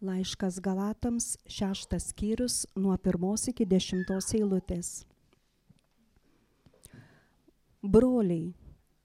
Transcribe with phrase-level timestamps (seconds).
[0.00, 5.02] Laiškas Galatams, šeštas skyrius, nuo pirmos iki dešimtos eilutės.
[7.84, 8.54] Broliai,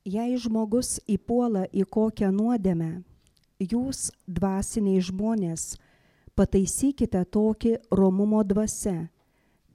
[0.07, 3.01] jei žmogus įpuola į kokią nuodėmę,
[3.59, 5.65] jūs, dvasiniai žmonės,
[6.31, 9.09] pataisykite tokį romumo dvasia,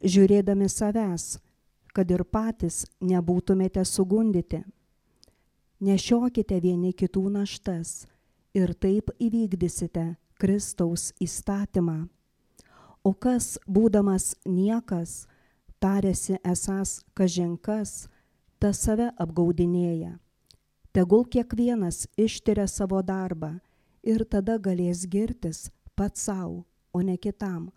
[0.01, 1.37] žiūrėdami savęs,
[1.93, 4.63] kad ir patys nebūtumėte sugundyti.
[5.85, 8.07] Nešiokite vieni kitų naštas
[8.57, 10.09] ir taip įvykdysite
[10.41, 12.09] Kristaus įstatymą.
[13.05, 15.27] O kas, būdamas niekas,
[15.81, 18.09] tarėsi esas kažinkas,
[18.61, 20.17] tas save apgaudinėja.
[20.93, 23.59] Tegul kiekvienas ištiria savo darbą
[24.03, 27.69] ir tada galės girtis pats savo, o ne kitam,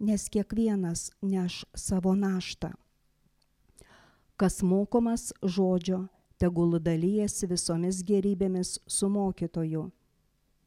[0.00, 2.72] nes kiekvienas neš savo naštą.
[4.36, 9.86] Kas mokomas žodžio, tegul dalyjasi visomis gerybėmis su mokytoju.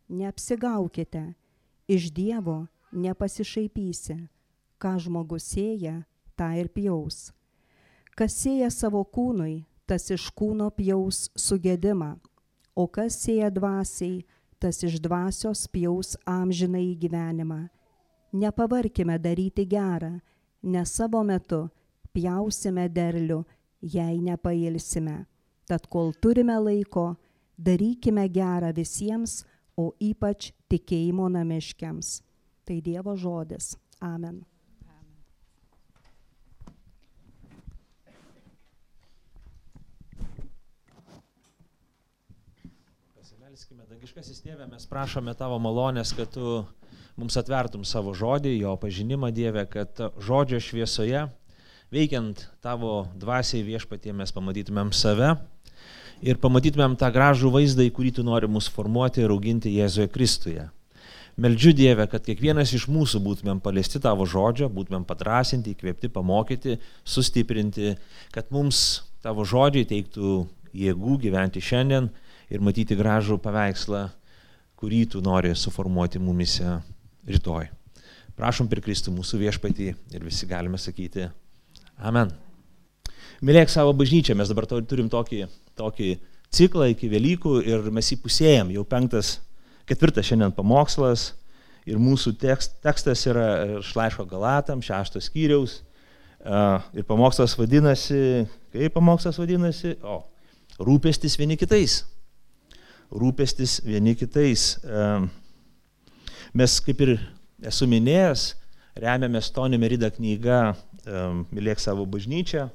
[0.10, 1.36] Neapsigaukite,
[1.90, 4.16] iš Dievo nepasišaipysi,
[4.78, 6.04] ką žmogus sėja,
[6.38, 7.32] tą ir pjaus.
[8.14, 12.14] Kas sėja savo kūnui, tas iš kūno pjaus sugėdimą,
[12.78, 14.22] o kas sėja dvasiai,
[14.62, 17.66] tas iš dvasios pjaus amžinai gyvenimą.
[18.32, 20.20] Nepavarkime daryti gerą,
[20.62, 21.64] nes savo metu
[22.14, 23.42] pjausime derlių,
[23.82, 25.24] jei nepailsime.
[25.66, 27.16] Tad kol turime laiko,
[27.58, 29.44] darykime gerą visiems,
[29.80, 32.20] o ypač tikėjimo namiškiams.
[32.68, 33.74] Tai Dievo žodis.
[34.06, 34.44] Amen.
[43.18, 46.60] Pasimelskime, dangiškasis tėvė, mes prašome tavo malonės, kad tu
[47.20, 51.26] mums atvertum savo žodį, jo pažinimą Dievę, kad žodžio šviesoje,
[51.92, 55.34] veikiant tavo dvasiai viešpatie, mes pamatytumėm save
[56.26, 60.68] ir pamatytumėm tą gražų vaizdą, į kurį tu nori mus formuoti ir auginti Jėzuje Kristuje.
[61.40, 66.76] Meldžiu Dievę, kad kiekvienas iš mūsų būtumėm paliesti tavo žodžio, būtumėm padrasinti, įkvėpti, pamokyti,
[67.08, 67.94] sustiprinti,
[68.36, 70.34] kad mums tavo žodžiai teiktų
[70.76, 72.10] jėgų gyventi šiandien
[72.52, 74.10] ir matyti gražų paveikslą,
[74.80, 76.82] kurį tu nori suformuoti mumise
[77.28, 77.70] rytoj.
[78.36, 81.30] Prašom per Kristų mūsų viešpatį ir visi galime sakyti
[82.00, 82.32] Amen.
[83.44, 85.46] Mylėk savo bažnyčią, mes dabar turim tokį,
[85.80, 86.14] tokį
[86.54, 89.38] ciklą iki Velykų ir mes jį pusėjam, jau penktas,
[89.90, 91.32] ketvirtas šiandien pamokslas
[91.90, 95.80] ir mūsų tekst, tekstas yra iš laiško Galatam, šeštos skyriaus
[96.96, 100.22] ir pamokslas vadinasi, kaip pamokslas vadinasi, o,
[100.80, 102.04] rūpestis vieni kitais.
[103.10, 104.78] Rūpestis vieni kitais.
[106.54, 107.16] Mes, kaip ir
[107.66, 108.54] esu minėjęs,
[109.00, 110.76] remiamės Tony Merida knyga
[111.50, 112.68] Mylėk savo bažnyčią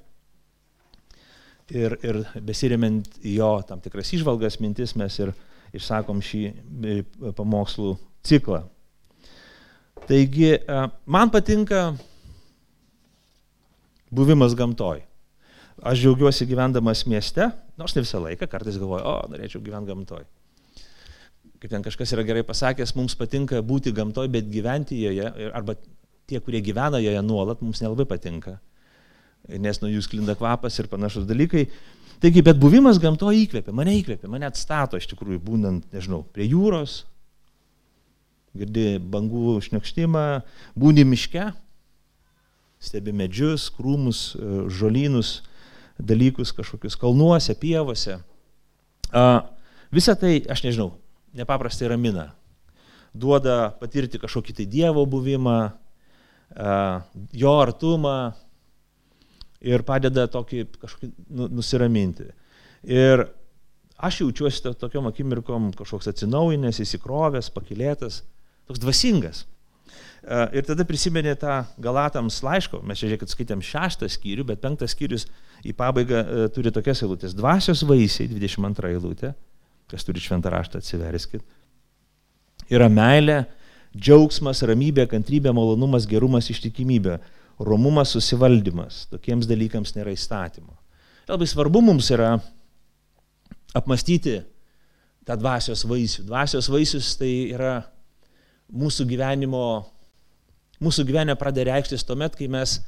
[1.70, 5.32] ir, ir besiremiant jo tam tikras išvalgas, mintis mes ir
[5.74, 7.00] išsakom šį e,
[7.36, 8.64] pamokslų ciklą.
[10.04, 10.50] Taigi,
[11.08, 11.94] man patinka
[14.12, 15.00] buvimas gamtoj.
[15.84, 17.48] Aš džiaugiuosi gyvendamas mieste,
[17.80, 20.22] nors ne visą laiką, kartais galvoju, o, norėčiau gyventi gamtoj.
[21.62, 25.74] Kaip ten kažkas yra gerai pasakęs, mums patinka būti gamtoj, bet gyventi joje, arba
[26.28, 28.58] tie, kurie gyvena joje nuolat, mums nelabai patinka,
[29.48, 31.66] nes nuo jų sklinda kvapas ir panašus dalykai.
[32.22, 37.02] Taigi, bet buvimas gamtoje įkvėpia, mane įkvėpia, mane atstato iš tikrųjų, būnant, nežinau, prie jūros,
[38.56, 40.22] girdi bangų šnekštimą,
[40.78, 41.50] būni miške,
[42.84, 44.30] stebi medžius, krūmus,
[44.72, 45.42] žolynus,
[45.98, 48.20] dalykus kažkokius kalnuose, pievose.
[49.94, 50.94] Visą tai, aš nežinau,
[51.36, 52.30] nepaprastai ramina.
[53.14, 55.58] Duoda patirti kažkokį tai Dievo buvimą,
[57.34, 58.16] jo artumą
[59.64, 62.28] ir padeda tokį kažkokį nu, nusiraminti.
[62.84, 63.24] Ir
[63.96, 68.22] aš jaučiuosi to, tokiom akimirkom kažkoks atsinaujinęs, įsikrovęs, pakilėtas,
[68.68, 69.44] toks dvasingas.
[70.56, 75.26] Ir tada prisiminė tą Galatams laiško, mes čia žiūrėkit skaitėm šeštą skyrių, bet penktas skyrius
[75.64, 76.22] į pabaigą
[76.54, 77.36] turi tokias eilutės.
[77.36, 79.34] Dvasios vaisiai, 22 eilutė,
[79.92, 81.44] kas turi šventą raštą atsiverskit.
[82.72, 83.42] Yra meilė,
[83.92, 87.18] džiaugsmas, ramybė, kantrybė, malonumas, gerumas, ištikimybė,
[87.58, 89.04] romumas, susivaldymas.
[89.12, 90.74] Tokiems dalykams nėra įstatymo.
[91.28, 92.34] Labai svarbu mums yra
[93.74, 94.40] apmastyti
[95.24, 96.26] tą dvasios vaisių.
[96.28, 97.78] Dvasios vaisius tai yra
[98.74, 99.64] mūsų gyvenimo,
[100.84, 102.78] mūsų gyvenime pradeda reikštis tuomet, kai mes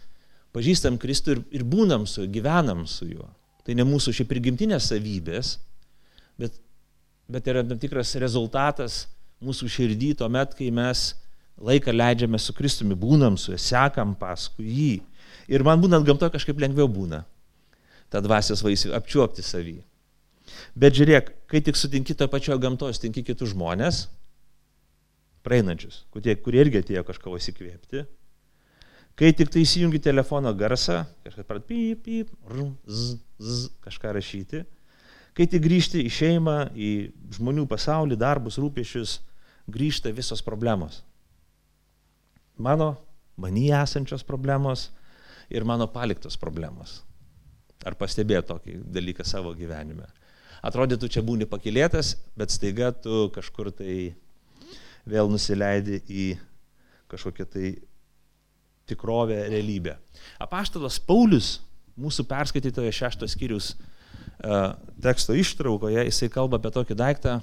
[0.56, 3.28] pažįstam Kristų ir, ir būnam su juo, gyvenam su juo.
[3.66, 5.56] Tai ne mūsų šiaip prigimtinės savybės,
[6.38, 6.54] bet,
[7.26, 9.06] bet yra tam tikras rezultatas
[9.42, 11.10] mūsų širdį tuomet, kai mes
[11.62, 14.94] laiką leidžiame su Kristumi, būnam su juo, sekam paskui jį.
[15.53, 17.23] Ir man būnant gamtoje kažkaip lengviau būna
[18.12, 19.79] tą dvasios vaisių apčiuopti savį.
[20.79, 24.05] Bet žiūrėk, kai tik sutinki to pačio gamtos, sutinki kitus žmonės,
[25.47, 28.05] praeinančius, kurie, kurie irgi atėjo kažko įsikvėpti.
[29.17, 34.62] Kai tik tai įsijungi telefono garsą, kažkas pradeda pyp, pyp, rum, z, z, kažką rašyti,
[35.37, 36.91] kai tik grįžti į šeimą, į
[37.38, 39.19] žmonių pasaulį, darbus, rūpešius,
[39.73, 41.00] grįžta visos problemos.
[42.56, 42.97] Mano,
[43.37, 44.91] manyje esančios problemos
[45.50, 47.03] ir mano paliktos problemos.
[47.85, 50.08] Ar pastebėjo tokį dalyką savo gyvenime?
[50.64, 54.17] Atrodytų, čia būni pakilėtas, bet staiga tu kažkur tai
[55.06, 56.25] vėl nusileidi į
[57.12, 57.75] kažkokią tai
[58.88, 59.97] tikrovę, realybę.
[60.43, 61.61] Apaštalas Paulius,
[61.99, 67.37] mūsų perskaitytoje šeštos skyrius uh, teksto ištraukoje, jisai kalba apie tokį daiktą,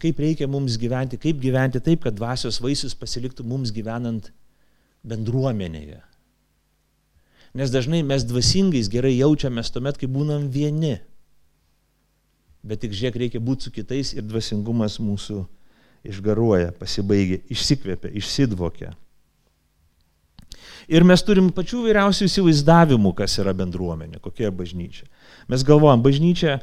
[0.00, 4.30] kaip reikia mums gyventi, kaip gyventi taip, kad dvasios vaisius pasiliktų mums gyvenant
[5.06, 6.00] bendruomenėje.
[7.56, 11.00] Nes dažnai mes dvasingais gerai jaučiamės tuomet, kai būnam vieni.
[12.62, 15.42] Bet tik žiūrėk, reikia būti su kitais ir dvasingumas mūsų
[16.06, 18.92] išgaruoja, pasibaigia, išsikvėpia, išsidvokia.
[20.90, 25.06] Ir mes turim pačių vyriausių įsivaizdavimų, kas yra bendruomenė, kokia bažnyčia.
[25.50, 26.58] Mes galvojam, bažnyčia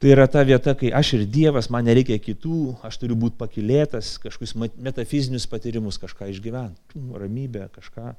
[0.00, 4.16] tai yra ta vieta, kai aš ir Dievas, man nereikia kitų, aš turiu būti pakilėtas,
[4.20, 8.10] kažkokius metafizinius patyrimus, kažką išgyventi, ramybę, kažką.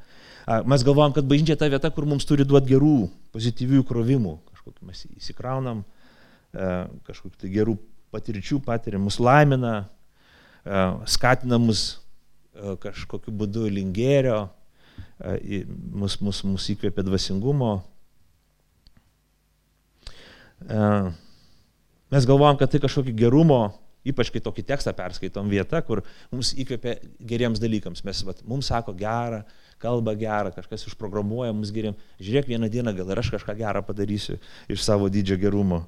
[0.66, 2.96] Mes galvojam, kad bažnyčia ta vieta, kur mums turi duoti gerų,
[3.36, 5.86] pozityvių krovimų, kažkokį mes įsikraunam,
[7.08, 7.78] kažkokių tai gerų
[8.16, 9.86] patirčių patiria, mus laimina,
[11.06, 12.00] skatina mus
[12.82, 14.48] kažkokiu būdu lingėrio,
[15.94, 17.72] mus, mus, mus įkvėpia dvasingumo.
[22.14, 23.62] Mes galvojam, kad tai kažkokį gerumo,
[24.08, 26.96] ypač kai tokį tekstą perskaitom vieta, kur mums įkvėpia
[27.28, 28.06] geriems dalykams.
[28.08, 29.44] Mes, vat, mums sako gerą,
[29.84, 31.98] kalba gerą, kažkas užprogramuoja mums geriam.
[32.24, 34.40] Žiūrėk, vieną dieną gal ir aš kažką gerą padarysiu
[34.72, 35.84] iš savo didžio gerumo,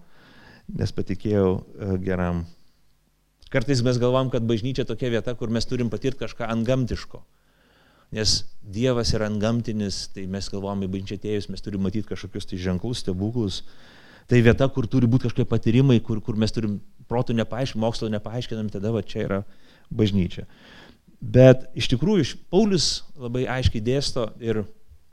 [0.67, 1.59] nes patikėjau
[2.03, 2.43] geram
[3.49, 7.23] Kartais mes galvom, kad bažnyčia tokia vieta, kur mes turim patirti kažką antgamtiško.
[8.13, 12.59] Nes Dievas yra antgamtinis, tai mes galvom į bažnyčią atėjus, mes turime matyti kažkokius tai
[12.61, 13.63] ženklus, stebuklus.
[13.63, 13.98] Tai
[14.45, 16.77] vieta, kur turi būti kažkokie patyrimai, kur, kur mes turim
[17.09, 19.39] protų nepaaiškinam, mokslo nepaaiškinam, tada va čia yra
[19.89, 20.45] bažnyčia.
[21.19, 24.61] Bet iš tikrųjų Paulius labai aiškiai dėsto ir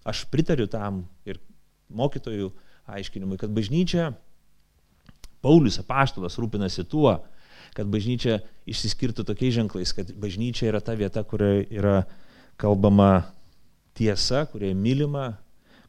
[0.07, 1.41] aš pritariu tam ir
[1.89, 2.53] mokytojų
[2.87, 4.13] aiškinimui, kad bažnyčia,
[5.43, 7.17] Paulius apaštalas rūpinasi tuo,
[7.77, 12.05] kad bažnyčia išsiskirtų tokiais ženklais, kad bažnyčia yra ta vieta, kurioje yra
[12.61, 13.27] kalbama
[13.97, 15.27] tiesa, kurioje mylima,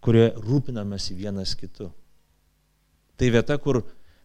[0.03, 1.91] kurioje rūpinamasi vienas kitu.
[3.17, 3.81] Tai vieta, kur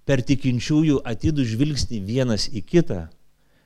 [0.08, 3.06] per tikinčiųjų atidų žvilgsnį vienas į kitą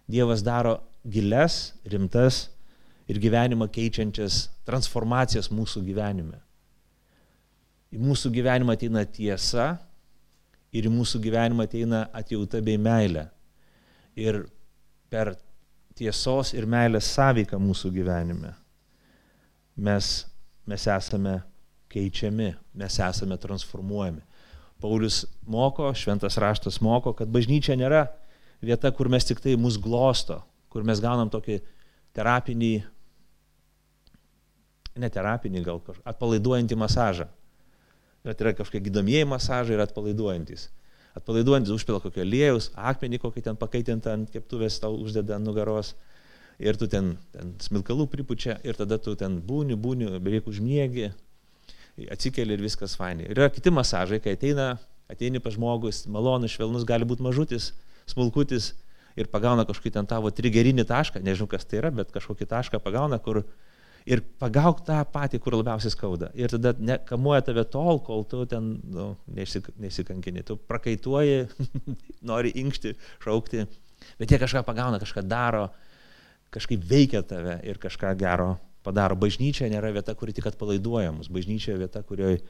[0.07, 2.45] Dievas daro giles, rimtas
[3.11, 6.39] ir gyvenimą keičiančias transformacijas mūsų gyvenime.
[7.91, 9.73] Į mūsų gyvenimą ateina tiesa
[10.71, 13.27] ir į mūsų gyvenimą ateina atjauta bei meilė
[14.15, 14.45] ir
[15.11, 15.35] per
[15.99, 18.55] tiesos ir meilės sąveiką mūsų gyvenime
[19.77, 20.27] mes,
[20.65, 21.43] mes esame
[21.93, 24.23] keičiami, mes esame transformuojami.
[24.83, 28.07] Paulius moko, šventas raštas moko, kad bažnyčia nėra
[28.65, 30.43] vieta, kur mes tik tai mus glosto,
[30.73, 31.61] kur mes gaunam tokį
[32.17, 32.73] terapinį,
[35.01, 37.29] ne terapinį gal, atpalaiduojantį masažą.
[38.27, 40.69] Bet yra kažkokie gydomieji masažai ir atpalaiduojantis
[41.17, 45.95] atpalaiduojantis užpila kokio aliejus, akmenį kokį ten pakaitintą ant keptuvės tau uždeda ant nugaros
[46.61, 51.11] ir tu ten, ten smilkalų pripučia ir tada tu ten būni, būni, beveik užmiegi,
[52.13, 53.31] atsikeli ir viskas fainai.
[53.31, 54.75] Ir yra kiti masažai, kai ateina,
[55.13, 57.71] ateini pas žmogus, malonus, švelnus, gali būti mažutis,
[58.11, 58.75] smulkutis
[59.17, 63.19] ir pagauna kažkokį ten tavo trigerinį tašką, nežinau kas tai yra, bet kažkokį tašką pagauna,
[63.23, 63.43] kur
[64.07, 66.31] ir pagauk tą patį, kur labiausiai skauda.
[66.39, 70.45] Ir tada ne, kamuoja tave tol, kol tu ten nu, nesik, nesikankini.
[70.47, 71.49] Tu prakaituoji,
[72.31, 73.67] nori inkšti, šaukti,
[74.21, 75.71] bet jie kažką pagauna, kažką daro,
[76.55, 78.55] kažkaip veikia tave ir kažką gero
[78.87, 79.19] padaro.
[79.19, 81.29] Bažnyčia nėra vieta, kuri tik atpalaiduoja mus.
[81.33, 82.41] Bažnyčia vieta, kurioje,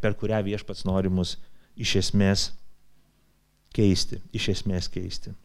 [0.00, 1.36] per kurią viešpats nori mus
[1.76, 2.48] iš esmės
[3.76, 4.22] keisti.
[4.32, 5.36] Iš esmės keisti.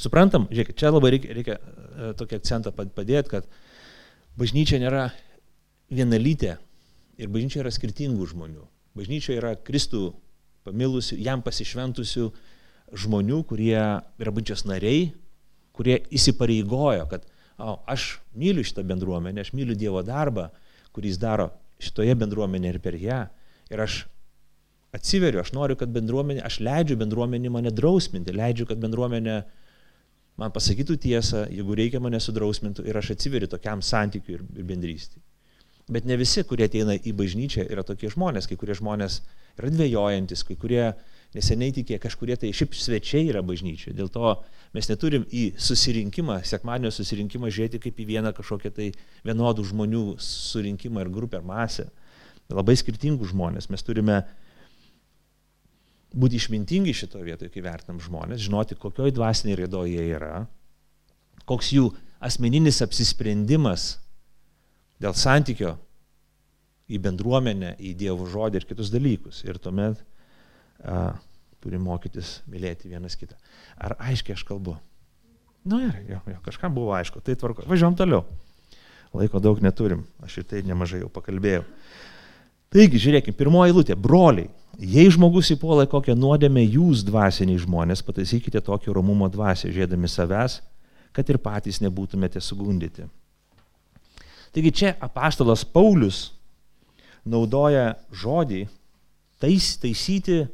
[0.00, 3.48] Suprantam, žiūrėkit, čia labai reikia, reikia e, tokį akcentą padėti, kad
[4.38, 5.10] Bažnyčia nėra
[5.92, 6.54] vienalytė
[7.20, 8.62] ir bažnyčia yra skirtingų žmonių.
[8.96, 10.14] Bažnyčia yra Kristų
[10.64, 12.28] pamilusių, jam pasišventusių
[13.04, 15.10] žmonių, kurie yra bažnyčios nariai,
[15.76, 17.26] kurie įsipareigojo, kad
[17.60, 20.48] aš myliu šitą bendruomenę, aš myliu Dievo darbą,
[20.94, 21.50] kurį jis daro
[21.80, 23.20] šitoje bendruomenėje ir per ją.
[23.70, 24.02] Ir aš
[24.96, 29.36] atsiveriu, aš noriu, kad bendruomenė, aš leidžiu bendruomenį mane drausminti, leidžiu, kad bendruomenė
[30.40, 35.20] man pasakytų tiesą, jeigu reikia mane sudrausmintų ir aš atsiveriu tokiam santykiui ir, ir bendrystį.
[35.90, 39.20] Bet ne visi, kurie ateina į bažnyčią, yra tokie žmonės, kai kurie žmonės
[39.58, 40.84] yra dvėjojantis, kai kurie
[41.36, 43.94] neseniai tikė, kažkurie tai šiaip svečiai yra bažnyčioje.
[43.96, 44.34] Dėl to
[44.74, 48.90] mes neturim į susirinkimą, sekmadienio susirinkimą žiūrėti kaip į vieną kažkokią tai
[49.26, 51.88] vienodų žmonių surinkimą ir grupę ar masę.
[52.50, 53.70] Labai skirtingų žmonės.
[53.70, 54.24] Mes turime
[56.10, 60.44] būti išmintingi šitoje vietoje, kai vertinam žmonės, žinoti, kokioj dvasiniai raidoje jie yra,
[61.46, 61.86] koks jų
[62.18, 64.00] asmeninis apsisprendimas
[65.00, 65.76] dėl santykio
[66.90, 69.44] į bendruomenę, į Dievo žodį ir kitus dalykus.
[69.46, 70.02] Ir tuomet
[70.84, 71.00] a,
[71.60, 73.36] turim mokytis mylėti vienas kitą.
[73.80, 74.76] Ar aiškiai aš kalbu?
[75.68, 77.66] Nu ir, jo, jo, kažkam buvo aišku, tai tvarko.
[77.68, 78.24] Važiuom toliau.
[79.12, 81.64] Laiko daug neturim, aš ir tai nemažai jau pakalbėjau.
[82.70, 84.46] Taigi, žiūrėkime, pirmoji eilutė, broliai,
[84.78, 90.60] jei žmogus įpuola kokią nuodėmę, jūs dvasiniai žmonės, pataisykite tokį romumo dvasę, žiedami savęs,
[91.10, 93.08] kad ir patys nebūtumėte sugundyti.
[94.54, 96.30] Taigi čia apaštalas Paulius
[97.26, 98.64] naudoja žodį
[99.42, 100.44] tais, taisyti,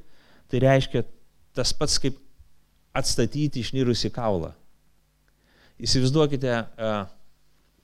[0.50, 1.04] tai reiškia
[1.56, 2.18] tas pats kaip
[2.96, 4.52] atstatyti išnyrusi kaulą.
[5.82, 6.52] Įsivaizduokite,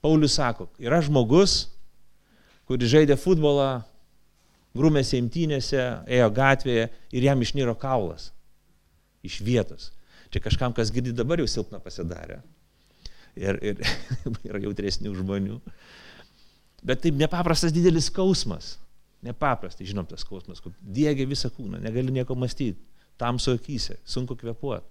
[0.03, 1.67] Paulius sako, yra žmogus,
[2.69, 3.83] kuris žaidė futbolą,
[4.77, 8.31] grūmėsi imtynėse, ėjo gatvėje ir jam išnyro kaulas
[9.23, 9.91] iš vietos.
[10.33, 12.41] Čia kažkam, kas girdi dabar jau silpna pasidarė.
[13.37, 13.83] Ir, ir
[14.49, 15.59] yra jautresnių žmonių.
[16.83, 18.75] Bet taip nepaprastas didelis skausmas.
[19.23, 22.81] Nepaprastai, žinom, tas skausmas, kur dėgia visą kūną, negali nieko mąstyti,
[23.21, 24.89] tamsu akise, sunku kvepuoti.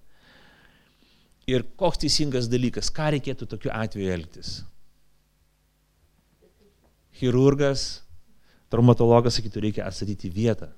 [1.52, 4.60] Ir koks teisingas dalykas, ką reikėtų tokiu atveju elgtis?
[7.18, 8.04] Chirurgas,
[8.72, 10.70] traumatologas sakytų, reikia atstatyti vietą.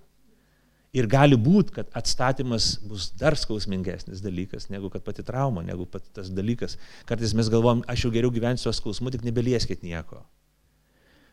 [0.94, 6.10] Ir gali būti, kad atstatymas bus dar skausmingesnis dalykas, negu kad pati trauma, negu pati
[6.14, 6.78] tas dalykas.
[7.08, 10.22] Kartais mes galvom, aš jau geriau gyvensiu su skausmu, tik nebelieskit nieko.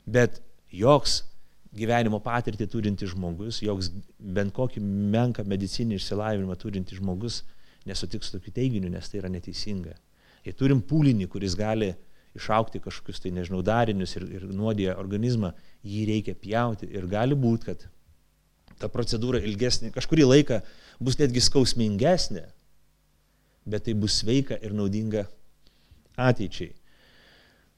[0.10, 0.42] Bet
[0.74, 1.22] joks
[1.76, 7.42] gyvenimo patirtį turinti žmogus, joks bent kokį menką medicinį išsilavinimą turinti žmogus
[7.88, 9.96] nesutiks tokiu teiginiu, nes tai yra neteisinga.
[10.46, 11.94] Jei turim pūlinį, kuris gali
[12.38, 15.54] išaukti kažkokius tai, nežinau, darinius ir, ir nuodėja organizmą,
[15.86, 17.88] jį reikia pjauti ir gali būti, kad
[18.82, 20.62] ta procedūra ilgesnė, kažkurį laiką
[21.02, 22.46] bus netgi skausmingesnė,
[23.70, 25.28] bet tai bus sveika ir naudinga
[26.18, 26.72] ateičiai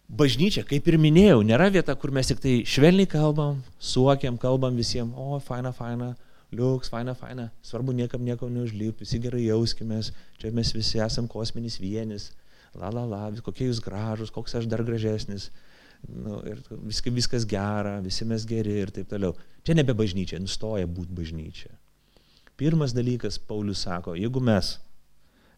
[0.10, 5.16] bažnyčia, kaip ir minėjau, nėra vieta, kur mes tik tai švelniai kalbam, suokiam, kalbam visiems,
[5.16, 6.14] o, faina, faina,
[6.54, 11.80] liuks, faina, faina, svarbu niekam nieko neužlyp, visi gerai jauskimės, čia mes visi esam kosminis
[11.82, 12.32] vienis,
[12.78, 15.50] la la la, kokie jūs gražus, koks aš dar gražesnis,
[16.10, 19.38] nu, ir viskas, viskas gera, visi mes geri ir taip toliau.
[19.64, 21.72] Čia nebe bažnyčia, nustoja būti bažnyčia.
[22.60, 24.76] Pirmas dalykas, Paulius sako, jeigu mes,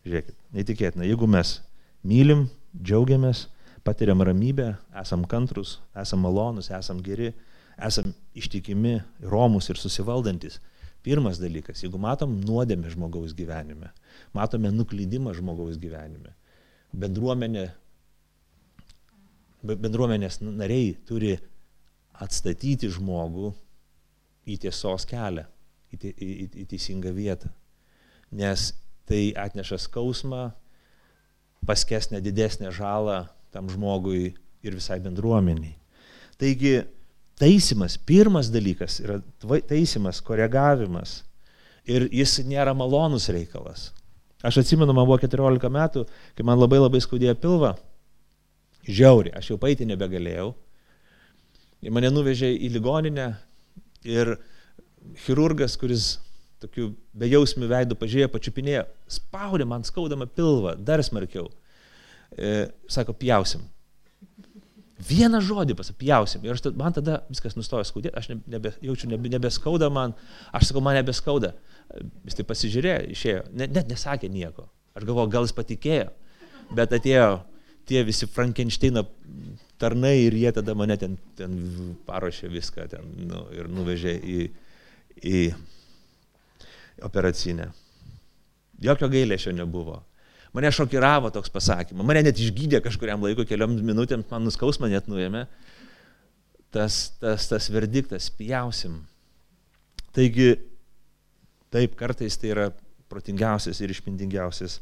[0.06, 1.58] žiūrėkit, neįtikėtina, jeigu mes
[2.06, 2.46] mylim,
[2.78, 3.48] džiaugiamės,
[3.86, 7.32] patiriam ramybę, esam kantrus, esam malonus, esam geri,
[7.77, 10.60] esam ištikimi, romus ir susivaldantis.
[11.06, 13.92] Pirmas dalykas, jeigu matom nuodėmę žmogaus gyvenime,
[14.34, 16.34] matome nuklydimą žmogaus gyvenime,
[16.98, 17.68] bendruomenė,
[19.70, 21.36] bendruomenės nariai turi
[22.25, 23.51] atstatyti žmogų
[24.50, 25.46] į tiesos kelią,
[25.94, 27.54] į, į, į, į teisingą vietą.
[28.34, 28.72] Nes
[29.06, 30.48] tai atneša skausmą,
[31.70, 34.34] paskesnę didesnę žalą tam žmogui
[34.66, 35.78] ir visai bendruomeniai.
[36.40, 36.82] Taigi
[37.40, 39.22] taisimas, pirmas dalykas yra
[39.70, 41.22] taisimas, koregavimas
[41.88, 43.90] ir jis nėra malonus reikalas.
[44.46, 46.04] Aš atsimenu, man buvo 14 metų,
[46.36, 47.72] kai man labai labai skaudėjo pilvą,
[48.86, 50.52] žiauri, aš jau paeiti nebegalėjau.
[51.86, 53.30] Ir mane nuvežė į ligoninę
[54.06, 54.36] ir
[55.26, 56.16] chirurgas, kuris
[56.62, 58.86] tokiu bejausmiu veidu pažiūrėjo, pačiupinėjo,
[59.18, 61.50] spaudė man skaudamą pilvą dar smarkiau
[62.38, 63.63] e, sako, pjausim.
[65.06, 66.44] Vieną žodį pasapjausim.
[66.46, 70.15] Ir aš, man tada viskas nustojo skaudėti, aš nebe, jaučiu, nebe, nebeskauda man,
[70.56, 71.51] aš sakau, man nebeskauda.
[72.25, 74.70] Jis tai pasižiūrėjo, išėjo, net, net nesakė nieko.
[74.96, 76.08] Aš galvoju, gal jis patikėjo,
[76.75, 77.44] bet atėjo
[77.86, 79.04] tie visi Frankensteino
[79.77, 81.56] tarnai ir jie tada mane ten, ten
[82.08, 84.39] paruošė viską ten, nu, ir nuvežė į,
[85.22, 85.42] į
[87.06, 87.70] operacinę.
[88.82, 90.01] Jokio gailėšio nebuvo.
[90.56, 95.46] Mane šokiravo toks pasakymas, mane net išgydė kažkuriam laikui, keliom minutėm, man nuskausmą net nuėmė.
[96.76, 99.02] Tas, tas, tas verdiktas, pjausim.
[100.16, 100.54] Taigi,
[101.76, 102.70] taip, kartais tai yra
[103.12, 104.80] protingiausias ir išmintingiausias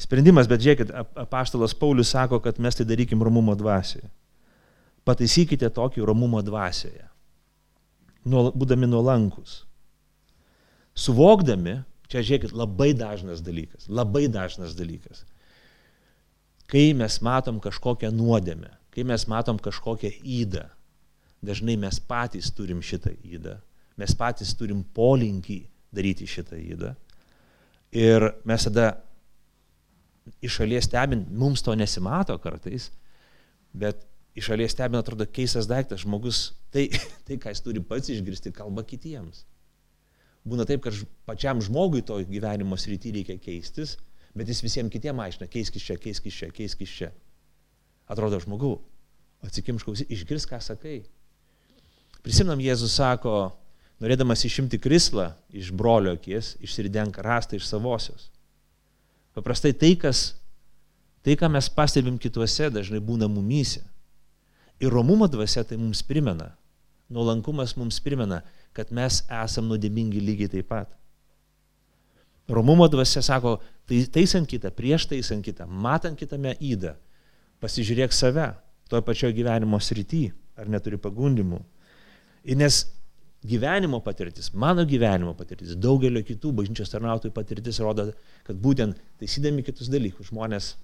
[0.00, 0.92] sprendimas, bet žiūrėkit,
[1.24, 4.08] apaštalas Paulius sako, kad mes tai darykim romumo dvasioje.
[5.08, 7.06] Pataisykite tokį romumo dvasioje,
[8.24, 9.62] būdami nuolankus.
[10.96, 15.22] Suvokdami, Čia, žiūrėkit, labai dažnas dalykas, labai dažnas dalykas.
[16.70, 20.64] Kai mes matom kažkokią nuodėmę, kai mes matom kažkokią įdą,
[21.46, 23.56] dažnai mes patys turim šitą įdą,
[23.98, 25.60] mes patys turim polinkį
[25.94, 26.92] daryti šitą įdą.
[27.94, 28.92] Ir mes tada
[30.42, 32.90] iš šalies stebint, mums to nesimato kartais,
[33.74, 34.02] bet
[34.38, 36.88] iš šalies stebint atrodo keistas daiktas, žmogus tai,
[37.26, 39.44] tai, ką jis turi pats išgirsti, kalba kitiems.
[40.48, 40.96] Būna taip, kad
[41.28, 43.98] pačiam žmogui to gyvenimo srity reikia keistis,
[44.36, 47.10] bet jis visiems kitiems aiškina, keiskis čia, keiskis čia, keiskis čia.
[48.10, 48.78] Atrodo žmogau,
[49.44, 51.02] atsikimškaus, išgirs, ką sakai.
[52.24, 53.52] Prisimnam, Jėzus sako,
[54.00, 58.30] norėdamas išimti krislą iš brolio akies, išsiridenk rastą iš savosios.
[59.36, 60.34] Paprastai tai, kas,
[61.24, 63.84] tai, ką mes pastebim kituose, dažnai būna mumyse.
[64.80, 66.54] Ir romumo dvasia tai mums primena,
[67.12, 68.40] nuolankumas mums primena,
[68.76, 70.94] kad mes esam nuodėmingi lygiai taip pat.
[72.50, 76.96] Romumo dvasia sako, tai taisant kitą, prieš taisant kitą, matant kitame įdą,
[77.62, 78.48] pasižiūrėk save,
[78.90, 81.60] toje pačioje gyvenimo srity, ar neturi pagundimų.
[82.50, 82.82] Ir nes
[83.46, 88.10] gyvenimo patirtis, mano gyvenimo patirtis, daugelio kitų bažnyčios tarnautojų patirtis rodo,
[88.44, 90.74] kad būtent taisydami kitus dalykus žmonės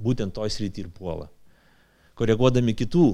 [0.00, 1.28] būtent toj srity ir puola.
[2.18, 3.06] Koreguodami kitų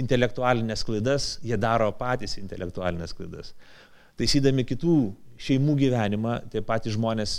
[0.00, 3.52] intelektualinės klaidas, jie daro patys intelektualinės klaidas.
[4.18, 4.96] Taisydami kitų
[5.38, 7.38] šeimų gyvenimą, tie patys žmonės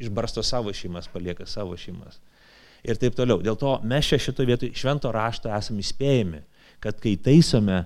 [0.00, 2.20] išbarsto savo šeimas, palieka savo šeimas.
[2.86, 3.42] Ir taip toliau.
[3.44, 6.42] Dėl to mes čia šitoje vietoje švento rašto esame įspėjami,
[6.80, 7.82] kad kai taisome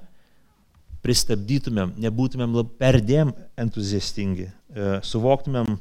[1.05, 5.79] pristabdytumėm, nebūtumėm perdėm entuziastingi, e, suvoktumėm,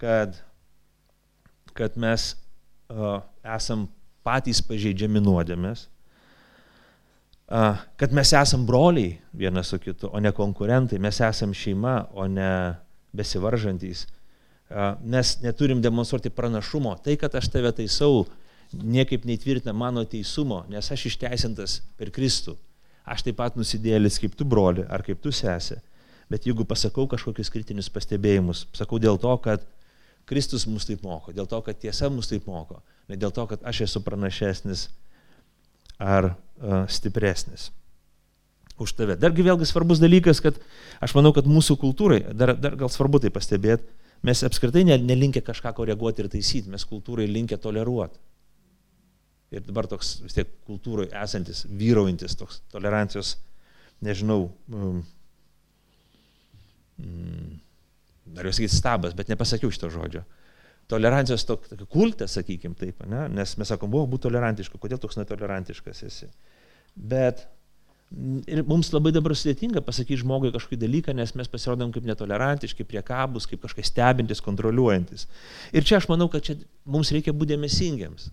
[0.00, 0.40] kad,
[1.78, 2.32] kad mes
[3.44, 3.86] esam
[4.26, 5.86] patys pažeidžiami nuodėmės,
[7.48, 12.50] kad mes esam broliai vienas su kitu, o ne konkurentai, mes esam šeima, o ne
[13.16, 14.06] besivaržantys.
[15.00, 16.92] Mes neturim demonstruoti pranašumo.
[17.04, 18.26] Tai, kad aš tave taisau,
[18.72, 22.58] niekaip neįtvirtina mano teisumo, nes aš išteisintas per Kristų
[23.08, 25.80] aš taip pat nusidėlis kaip tu broli ar kaip tu sesė.
[26.28, 29.64] Bet jeigu pasakau kažkokius kritinius pastebėjimus, sakau dėl to, kad
[30.28, 33.64] Kristus mus taip moko, dėl to, kad tiesa mus taip moko, ne dėl to, kad
[33.64, 34.88] aš esu pranašesnis
[35.96, 36.34] ar
[36.90, 37.70] stipresnis
[38.78, 39.16] už tave.
[39.18, 40.58] Dargi vėlgi svarbus dalykas, kad
[41.02, 43.86] aš manau, kad mūsų kultūrai, dar, dar gal svarbu tai pastebėti,
[44.26, 48.18] mes apskritai nelinkę kažką koreguoti ir taisyti, mes kultūrai linkę toleruoti.
[49.54, 53.36] Ir dabar toks vis tiek kultūroje esantis, vyraujantis toks tolerancijos,
[54.04, 54.98] nežinau, um,
[57.00, 57.54] mm,
[58.36, 60.26] noriu sakyti stabas, bet nepasakiau šito žodžio.
[60.88, 63.26] Tolerancijos tok, kultė, sakykim taip, ne?
[63.36, 66.28] nes mes sakom, buvo būti tolerantiška, kodėl toks netolerantiškas esi.
[66.96, 67.44] Bet
[68.48, 73.46] ir mums labai dabar sudėtinga pasakyti žmogui kažkokį dalyką, nes mes pasirodom kaip netolerantiški, priekabus,
[73.50, 75.26] kaip kažkas stebintis, kontroliuojantis.
[75.76, 76.56] Ir čia aš manau, kad čia
[76.88, 78.30] mums reikia būti dėmesingiams.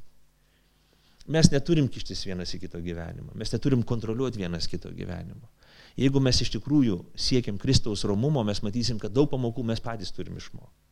[1.36, 5.50] Mes neturim kištis vienas į kito gyvenimą, mes neturim kontroliuoti vienas kito gyvenimo.
[6.00, 10.38] Jeigu mes iš tikrųjų siekiam Kristaus romumo, mes matysim, kad daug pamokų mes patys turim
[10.38, 10.85] išmokti.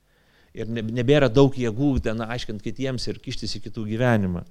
[0.53, 4.43] Ir nebėra daug jėgų ten aiškint kitiems ir kištis į kitų gyvenimą.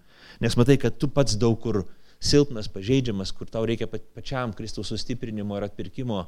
[0.43, 1.85] Nes matai, kad tu pats daug kur
[2.23, 6.25] silpnas, pažeidžiamas, kur tau reikia pačiam Kristaus sustiprinimo ir atpirkimo,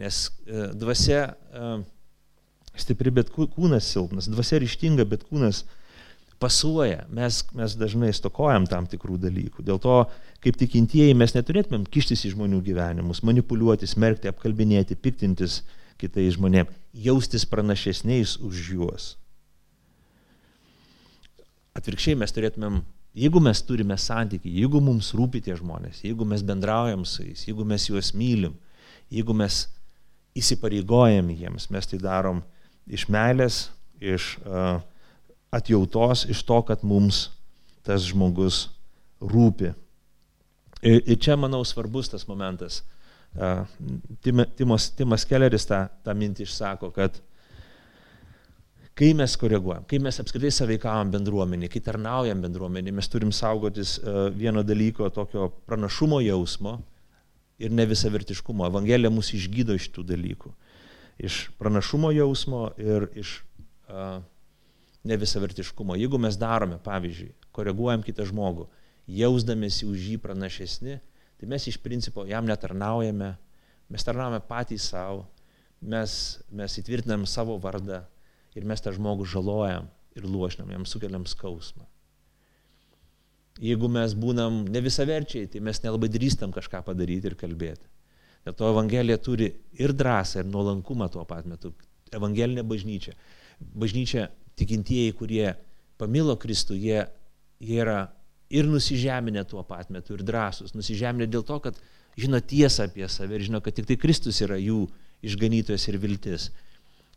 [0.00, 1.70] nes e, dvasia e,
[2.78, 5.64] stipri, bet kūnas silpnas, dvasia ryštinga, bet kūnas
[6.38, 9.64] pasuoja, mes, mes dažnai stokojam tam tikrų dalykų.
[9.66, 9.96] Dėl to,
[10.44, 15.62] kaip tikintieji, mes neturėtumėm kištis į žmonių gyvenimus, manipuliuoti, smerkti, apkalbinėti, piktintis
[15.98, 19.08] kitais žmonėms, jaustis pranašesniais už juos.
[21.78, 22.80] Atvirkščiai mes turėtumėm,
[23.18, 27.66] jeigu mes turime santykį, jeigu mums rūpi tie žmonės, jeigu mes bendraujam su jais, jeigu
[27.68, 28.56] mes juos mylim,
[29.14, 29.66] jeigu mes
[30.38, 32.42] įsipareigojam jiems, mes tai darom
[32.90, 33.68] iš meilės,
[34.02, 34.78] iš uh,
[35.54, 37.28] atjautos iš to, kad mums
[37.86, 38.68] tas žmogus
[39.20, 39.72] rūpi.
[40.84, 42.82] Ir, ir čia, manau, svarbus tas momentas.
[44.22, 47.20] Timas, Timas Kelleris tą, tą mintį išsako, kad
[48.98, 53.98] kai mes koreguojam, kai mes apskritai saveikavom bendruomenį, kai tarnaujam bendruomenį, mes turim saugotis
[54.34, 56.80] vieno dalyko, tokio pranašumo jausmo
[57.62, 58.66] ir ne visavertiškumo.
[58.66, 60.50] Evangelija mus išgydo iš tų dalykų.
[61.28, 63.40] Iš pranašumo jausmo ir iš
[63.90, 64.18] uh,
[65.08, 65.96] nevisavertiškumo.
[65.98, 68.68] Jeigu mes darome, pavyzdžiui, koreguojam kitą žmogų,
[69.08, 70.98] jausdamėsi už jį pranašesni,
[71.38, 73.32] tai mes iš principo jam netarnaujame,
[73.88, 75.26] mes tarnaujame patys savo,
[75.80, 78.02] mes, mes įtvirtinam savo vardą
[78.58, 79.86] ir mes tą žmogų žalojam
[80.18, 81.86] ir luošinam, jam sukeliam skausmą.
[83.58, 87.86] Jeigu mes būnam ne visaverčiai, tai mes nelabai drįstam kažką padaryti ir kalbėti.
[88.46, 89.48] Dėl to Evangelija turi
[89.78, 91.72] ir drąsą, ir nuolankumą tuo pat metu.
[92.14, 93.16] Evangelinė bažnyčia.
[93.58, 95.56] Bažnyčia tikintieji, kurie
[95.98, 97.02] pamilo Kristų, jie,
[97.58, 98.06] jie yra
[98.50, 100.74] ir nusižeminę tuo pat metu, ir drąsūs.
[100.76, 101.78] Nusižeminę dėl to, kad
[102.18, 104.86] žino tiesą apie save ir žino, kad tik tai Kristus yra jų
[105.26, 106.48] išganytojas ir viltis.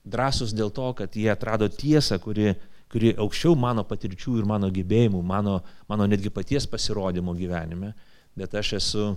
[0.04, 2.56] Drąsus dėl to, kad jie atrado tiesą, kuri,
[2.92, 7.94] kuri aukščiau mano patirčių ir mano gebėjimų, mano, mano netgi paties pasirodymo gyvenime.
[8.38, 9.12] Bet aš esu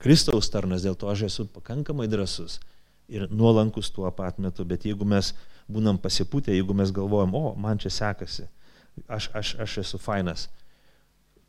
[0.00, 2.58] Kristaus tarnas, dėl to aš esu pakankamai drasus
[3.10, 4.64] ir nuolankus tuo pat metu.
[4.64, 5.32] Bet jeigu mes
[5.70, 8.46] būnam pasipūtę, jeigu mes galvojam, o, man čia sekasi,
[9.08, 10.48] aš, aš, aš esu fainas,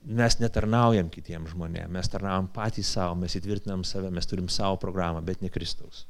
[0.01, 5.21] mes netarnaujam kitiems žmonėms, mes tarnaujam patys savo, mes įtvirtinam save, mes turim savo programą,
[5.25, 6.05] bet ne Kristaus.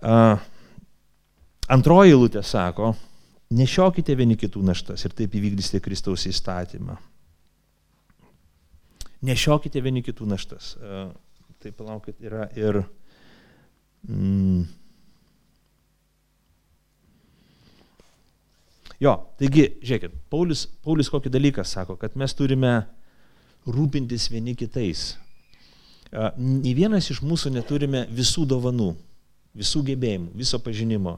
[0.00, 0.40] Uh,
[1.68, 2.94] antroji lūtė sako,
[3.52, 6.96] nešiokite vieni kitų naštas ir taip įvykdysite Kristaus įstatymą.
[9.28, 10.74] Nešiokite vieni kitų naštas.
[10.80, 11.10] Uh,
[11.60, 12.80] tai palaukit, yra ir...
[14.08, 14.64] Mm,
[19.00, 22.74] Jo, taigi, žiūrėkit, Paulius, Paulius kokį dalyką sako, kad mes turime
[23.64, 25.14] rūpintis vieni kitais.
[26.36, 28.90] Nė vienas iš mūsų neturime visų dovanų,
[29.56, 31.16] visų gebėjimų, viso pažinimo.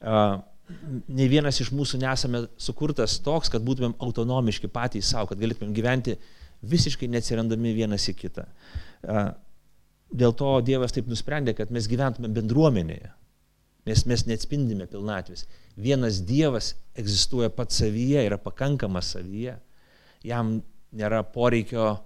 [0.00, 6.16] Nė vienas iš mūsų nesame sukurtas toks, kad būtumėm autonomiški patys savo, kad galėtumėm gyventi
[6.64, 8.46] visiškai neatsirandami vienas į kitą.
[10.14, 13.10] Dėl to Dievas taip nusprendė, kad mes gyventume bendruomenėje,
[13.88, 15.44] nes mes neatspindime pilnatvės.
[15.76, 19.58] Vienas Dievas egzistuoja pats savyje, yra pakankamas savyje.
[20.24, 20.56] Jam
[20.94, 21.98] nėra poreikio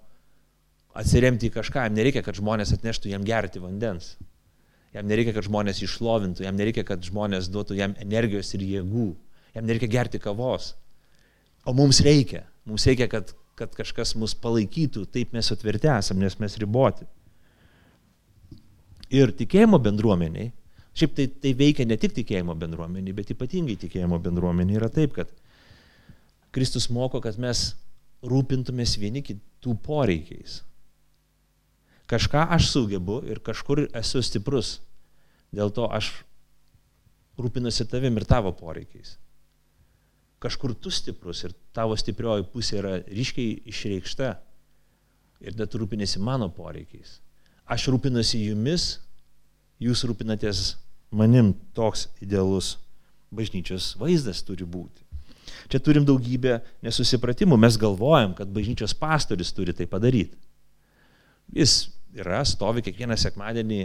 [0.98, 4.16] atsiremti į kažką, jam nereikia, kad žmonės atneštų jam gerti vandens.
[4.96, 9.10] Jam nereikia, kad žmonės išlovintų, jam nereikia, kad žmonės duotų jam energijos ir jėgų.
[9.54, 10.72] Jam nereikia gerti kavos.
[11.68, 12.46] O mums reikia.
[12.68, 17.06] Mums reikia, kad, kad kažkas mus palaikytų, taip mes atverti esam, nes mes riboti.
[19.12, 20.50] Ir tikėjimo bendruomeniai
[20.98, 25.30] Šiaip tai, tai veikia ne tik tikėjimo bendruomenį, bet ypatingai tikėjimo bendruomenį yra taip, kad
[26.54, 27.68] Kristus moko, kad mes
[28.26, 30.62] rūpintumės vieni kitų poreikiais.
[32.08, 34.78] Kažką aš sugebu ir kažkur esu stiprus.
[35.54, 36.10] Dėl to aš
[37.38, 39.16] rūpinuosi tavim ir tavo poreikiais.
[40.42, 44.32] Kažkur tu stiprus ir tavo stiprioji pusė yra ryškiai išreikšta
[45.44, 47.18] ir net rūpinėsi mano poreikiais.
[47.68, 48.98] Aš rūpinuosi jumis,
[49.82, 50.78] jūs rūpinatės
[51.10, 52.76] manim toks idealus
[53.34, 55.04] bažnyčios vaizdas turi būti.
[55.68, 57.56] Čia turim daugybę nesusipratimų.
[57.60, 60.36] Mes galvojam, kad bažnyčios pastorius turi tai padaryti.
[61.56, 63.82] Jis yra, stovi kiekvieną sekmadienį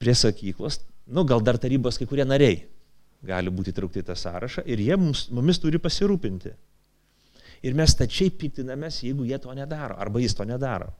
[0.00, 2.62] prie sakyklos, nu, gal dar tarybos kai kurie nariai
[3.24, 6.52] gali būti traukti į tą sąrašą ir jie mums, mumis turi pasirūpinti.
[7.64, 10.90] Ir mes tačiai piktinamės, jeigu jie to nedaro, arba jis to nedaro.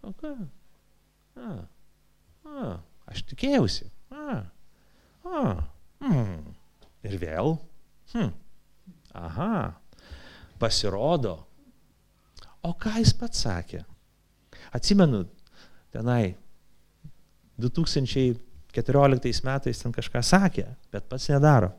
[0.00, 0.32] O ką?
[1.36, 1.50] A,
[2.48, 2.70] a,
[3.12, 3.90] aš tikėjausi.
[4.10, 4.42] A,
[5.24, 5.42] a,
[6.02, 6.40] hmm.
[7.06, 7.54] Ir vėl.
[8.12, 8.32] Hmm.
[9.16, 9.76] Aha.
[10.60, 11.36] Pasirodo.
[12.66, 13.84] O ką jis pats sakė?
[14.76, 15.24] Atsimenu,
[15.94, 16.34] tenai
[17.60, 21.72] 2014 metais ten kažką sakė, bet pats nedaro.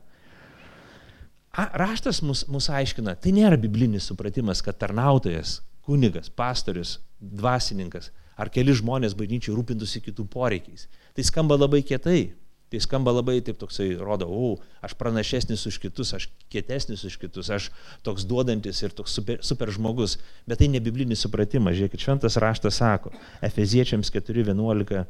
[1.52, 8.52] A, raštas mus, mus aiškina, tai nėra biblinis supratimas, kad tarnautojas, kunigas, pastorius, dvasininkas ar
[8.54, 10.88] keli žmonės bažnyčiai rūpintųsi kitų poreikiais.
[11.16, 12.34] Tai skamba labai kietai.
[12.72, 17.50] Tai skamba labai taip toksai, rodo, o, aš pranašesnis už kitus, aš kietesnis už kitus,
[17.52, 17.68] aš
[18.00, 20.16] toks duodantis ir toks super, super žmogus.
[20.48, 21.76] Bet tai ne biblinis supratimas.
[21.76, 23.12] Žiūrėkit, šventas raštas sako,
[23.44, 25.04] Efeziečiams 4.11,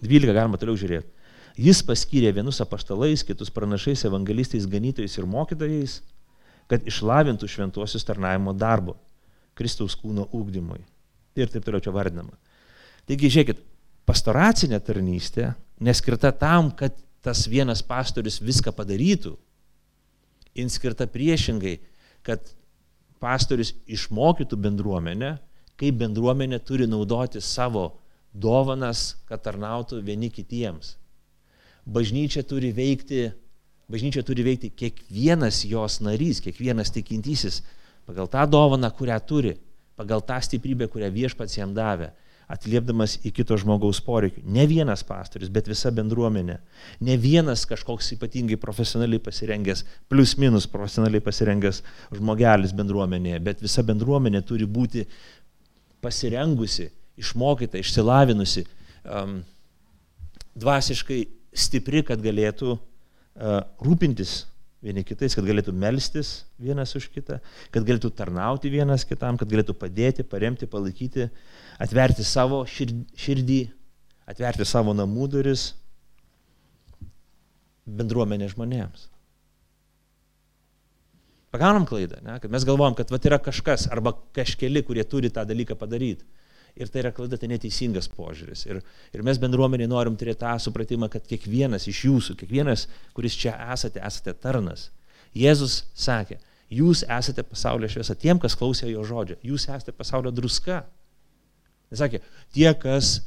[0.00, 1.12] 12 galima toliau žiūrėti.
[1.60, 5.98] Jis paskyrė vienus apaštalais, kitus pranašais, evangelistais, ganytojais ir mokytojais,
[6.72, 8.96] kad išlavintų šventuosius tarnavimo darbo,
[9.52, 10.80] Kristaus kūno ūkdymui.
[11.38, 12.34] Ir taip toliau čia vardinama.
[13.08, 13.62] Taigi, žiūrėkit,
[14.08, 19.36] pastoracinė tarnystė neskirta tam, kad tas vienas pastorius viską padarytų.
[20.58, 21.78] Jin skirta priešingai,
[22.26, 22.52] kad
[23.22, 25.36] pastorius išmokytų bendruomenę,
[25.80, 27.88] kaip bendruomenė turi naudoti savo
[28.32, 30.96] dovanas, kad tarnautų vieni kitiems.
[31.86, 33.30] Bažnyčia turi veikti,
[33.90, 37.62] bažnyčia turi veikti kiekvienas jos narys, kiekvienas tikintysis
[38.06, 39.56] pagal tą dovaną, kurią turi,
[39.96, 42.12] pagal tą stiprybę, kurią viešpats jam davė
[42.52, 44.42] atliepdamas į kito žmogaus poreikių.
[44.52, 46.58] Ne vienas pastorius, bet visa bendruomenė.
[47.04, 54.42] Ne vienas kažkoks ypatingai profesionaliai pasirengęs, plus minus profesionaliai pasirengęs žmogelis bendruomenėje, bet visa bendruomenė
[54.48, 55.06] turi būti
[56.04, 56.90] pasirengusi,
[57.22, 58.66] išmokyta, išsilavinusi,
[59.06, 59.38] um,
[60.58, 61.20] dvasiškai
[61.52, 64.42] stipri, kad galėtų uh, rūpintis
[64.82, 67.38] vieni kitais, kad galėtų melstis vienas už kitą,
[67.74, 71.28] kad galėtų tarnauti vienas kitam, kad galėtų padėti, paremti, palaikyti,
[71.82, 73.62] atverti savo širdį,
[74.28, 75.70] atverti savo namų duris
[77.86, 79.08] bendruomenė žmonėms.
[81.52, 82.38] Pagaunam klaidą, ne?
[82.40, 86.24] kad mes galvojam, kad vat yra kažkas arba kažkeli, kurie turi tą dalyką padaryti.
[86.80, 88.64] Ir tai yra klaida, tai neteisingas požiūris.
[88.70, 88.78] Ir,
[89.12, 94.00] ir mes bendruomenė norim turėti tą supratimą, kad kiekvienas iš jūsų, kiekvienas, kuris čia esate,
[94.00, 94.86] esate tarnas.
[95.36, 96.38] Jėzus sakė,
[96.72, 100.80] jūs esate pasaulio šviesa, tiem, kas klausė jo žodžio, jūs esate pasaulio druska.
[101.92, 102.22] Jis sakė,
[102.56, 103.18] tie, kas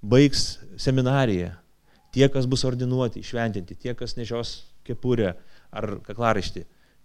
[0.00, 1.52] baigs seminariją,
[2.16, 5.34] tie, kas bus ordinuoti, šventinti, tie, kas nešios kepurę
[5.74, 6.64] ar kaklaraištį.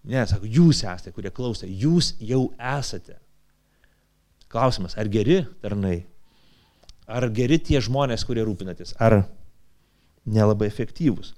[0.10, 3.20] Ne, sako, jūs esate, kurie klausė, jūs jau esate.
[4.50, 6.08] Klausimas, ar geri tarnai?
[7.10, 8.96] Ar geri tie žmonės, kurie rūpinatės?
[9.02, 9.22] Ar
[10.26, 11.36] nelabai efektyvūs?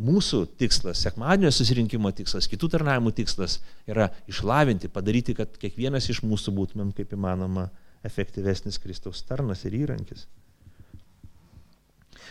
[0.00, 3.58] Mūsų tikslas, sekmadienio susirinkimo tikslas, kitų tarnavimų tikslas
[3.90, 7.66] yra išlavinti, padaryti, kad kiekvienas iš mūsų būtumėm kaip įmanoma
[8.06, 10.28] efektyvesnis Kristaus tarnas ir įrankis.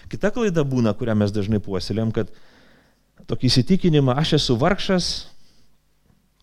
[0.10, 2.32] Kita klaida būna, kurią mes dažnai puoselėm, kad
[3.30, 5.12] tokį įsitikinimą, aš esu vargšas,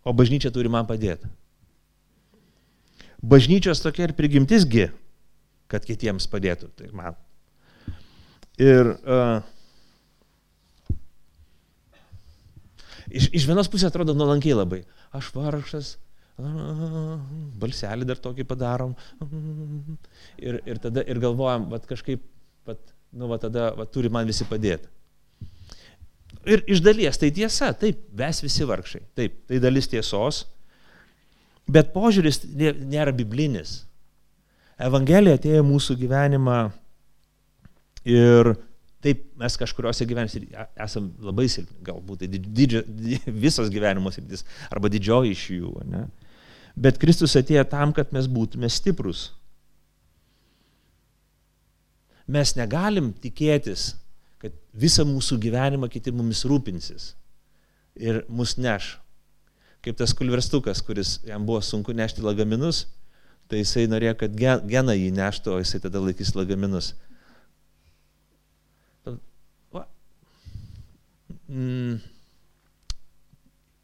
[0.07, 1.31] o bažnyčia turi man padėti
[3.22, 4.88] bažnyčios tokia ir prigimtisgi,
[5.70, 6.70] kad kitiems padėtų.
[6.79, 7.18] Tai man.
[8.61, 9.44] Ir uh,
[13.11, 14.83] iš, iš vienos pusės atrodo nuolankiai labai.
[15.16, 15.94] Aš vargšas,
[16.37, 18.94] balselį dar tokį padarom.
[20.40, 22.24] Ir, ir tada ir galvojam, va kažkaip,
[22.68, 22.83] vat,
[23.16, 24.92] nu, va tada va, turi man visi padėti.
[26.46, 30.44] Ir iš dalies tai tiesa, taip, mes visi vargšai, taip, tai dalis tiesos,
[31.66, 33.81] Bet požiūris nėra biblinis.
[34.79, 36.59] Evangelija atėjo mūsų gyvenimą
[38.07, 38.52] ir
[39.02, 42.83] taip mes kažkuriuose gyvenimuose esame labai silpni, galbūt tai didžio,
[43.46, 45.72] visos gyvenimo sritis arba didžioji iš jų.
[45.90, 46.05] Ne?
[46.76, 49.31] Bet Kristus atėjo tam, kad mes būtume stiprus.
[52.26, 53.94] Mes negalim tikėtis,
[54.42, 57.14] kad visą mūsų gyvenimą kiti mumis rūpinsis
[57.96, 58.96] ir mus neš
[59.87, 62.88] kaip tas kulverstukas, kuris jam buvo sunku nešti lagaminus,
[63.46, 66.90] tai jisai norėjo, kad geną jį neštų, o jisai tada laikys lagaminus.
[71.46, 72.01] Mm.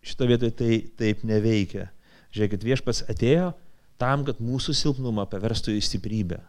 [0.03, 1.87] Šito vietoje tai taip neveikia.
[2.35, 3.53] Žiūrėkit, viešpas atėjo
[4.03, 6.41] tam, kad mūsų silpnumą paverstų į stiprybę,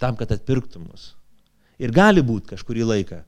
[0.00, 1.10] tam, kad atpirktų mus.
[1.76, 3.20] Ir gali būti kažkurį laiką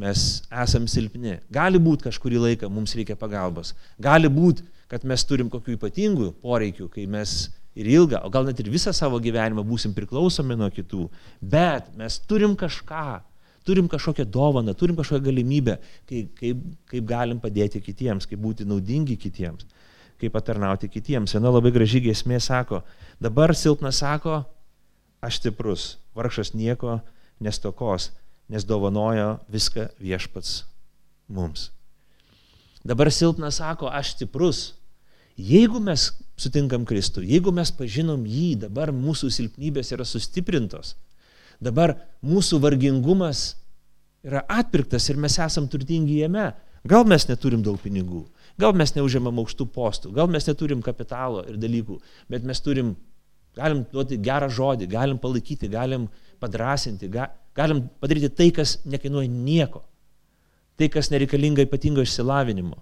[0.00, 5.48] mes esam silpni, gali būti kažkurį laiką mums reikia pagalbos, gali būti kad mes turim
[5.48, 9.94] kokių ypatingų poreikių, kai mes ir ilgą, o gal net ir visą savo gyvenimą būsim
[9.96, 11.06] priklausomi nuo kitų,
[11.40, 13.22] bet mes turim kažką,
[13.64, 15.78] turim kažkokią dovaną, turim kažkokią galimybę,
[16.10, 19.64] kaip, kaip, kaip galim padėti kitiems, kaip būti naudingi kitiems,
[20.20, 21.32] kaip patarnauti kitiems.
[21.38, 22.82] Viena labai graži giesmė sako,
[23.22, 24.42] dabar silpnas sako,
[25.24, 25.86] aš stiprus,
[26.18, 26.98] vargšas nieko
[27.40, 28.10] nestokos,
[28.52, 30.66] nes dovanojo viską viešpats
[31.32, 31.70] mums.
[32.84, 34.62] Dabar silpnas sako, aš stiprus,
[35.38, 40.94] Jeigu mes sutinkam Kristų, jeigu mes pažinom jį, dabar mūsų silpnybės yra sustiprintos,
[41.62, 43.54] dabar mūsų vargingumas
[44.26, 46.50] yra atpirktas ir mes esam turtingi jame,
[46.84, 48.26] gal mes neturim daug pinigų,
[48.60, 51.98] gal mes neužėmam aukštų postų, gal mes neturim kapitalo ir dalykų,
[52.30, 52.92] bet mes turim,
[53.56, 56.08] galim duoti gerą žodį, galim palaikyti, galim
[56.42, 59.84] padrasinti, ga, galim padaryti tai, kas nekainuoja nieko,
[60.76, 62.76] tai, kas nereikalinga ypatingo išsilavinimo.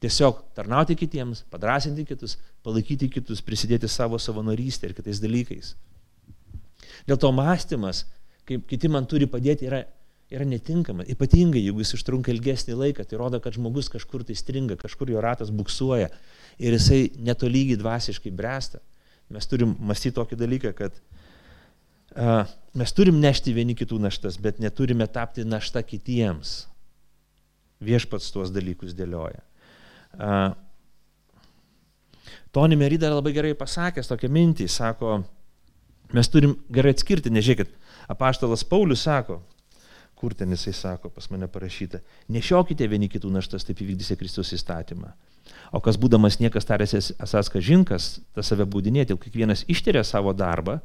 [0.00, 5.74] Tiesiog tarnauti kitiems, padrasinti kitus, palaikyti kitus, prisidėti savo savanorystę ir kitais dalykais.
[7.08, 8.06] Dėl to mąstymas,
[8.48, 9.82] kaip kiti man turi padėti, yra,
[10.32, 11.08] yra netinkamas.
[11.12, 15.20] Ypatingai, jeigu jis užtrunka ilgesnį laiką, tai rodo, kad žmogus kažkur tai stringa, kažkur jo
[15.20, 16.08] ratas buksuoja
[16.56, 18.80] ir jisai netolygiai dvasiškai bręsta.
[19.30, 20.96] Mes turim mąstyti tokį dalyką, kad
[22.16, 26.64] uh, mes turim nešti vieni kitų naštas, bet neturime tapti našta kitiems.
[27.84, 29.44] Viešpats tuos dalykus dėlioja.
[32.50, 35.20] Tony Merida labai gerai pasakęs tokią mintį, sako,
[36.16, 37.70] mes turim gerai atskirti, nežiūrėkit,
[38.10, 39.38] apaštalas Paulius sako,
[40.18, 45.14] kur ten jisai sako, pas mane parašyta, nešiokite vieni kitų naštas, taip įvykdysite Kristus įstatymą.
[45.72, 50.80] O kas būdamas niekas tarėsi esas kažinkas, tas save būdinėti, kiekvienas ištyrė savo darbą,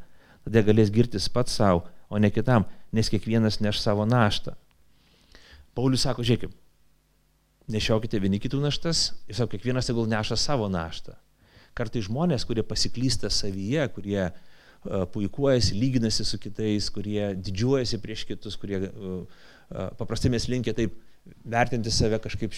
[0.45, 4.53] tada galės girtis pats savo, o ne kitam, nes kiekvienas neš savo naštą.
[5.75, 6.53] Paulius sako, žiūrėkit,
[7.71, 11.15] nešiokite vieni kitų naštas ir sako, kiekvienas tegul neša savo naštą.
[11.75, 18.56] Kartai žmonės, kurie pasiklysta savyje, kurie uh, puikuojasi, lyginasi su kitais, kurie didžiuojasi prieš kitus,
[18.60, 20.95] kurie uh, uh, paprastai mes linkia taip
[21.45, 22.53] vertinti save kažkaip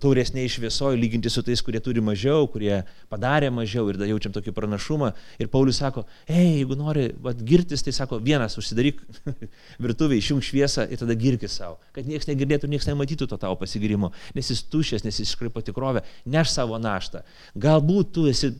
[0.00, 5.12] tauresniai šviesoje, lyginti su tais, kurie turi mažiau, kurie padarė mažiau ir jaučiam tokį pranašumą.
[5.42, 9.02] Ir Paulius sako, ei, jeigu nori vat, girtis, tai sako, vienas užsidaryk
[9.86, 14.12] virtuvį, išjung šviesą ir tada girkis savo, kad niekas negirdėtų, niekas nematytų to tavo pasigirimo,
[14.38, 17.22] nes jis tušęs, nes jis iškraipo tikrovę, neš savo naštą.
[17.58, 18.54] Galbūt tu esi,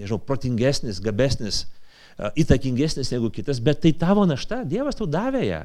[0.00, 1.64] nežinau, protingesnis, gabesnis,
[2.38, 5.64] įtakingesnis negu kitas, bet tai tavo našta, Dievas tau davė ją.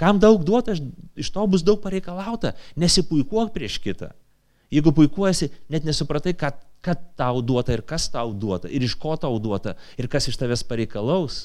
[0.00, 0.74] Kam daug duota,
[1.14, 2.54] iš to bus daug pareikalauta.
[2.80, 4.10] Nesipuikuok prieš kitą.
[4.74, 9.14] Jeigu puikuosi, net nesupratai, kad, kad tau duota ir kas tau duota, ir iš ko
[9.20, 11.44] tau duota, ir kas iš tavęs pareikalaus.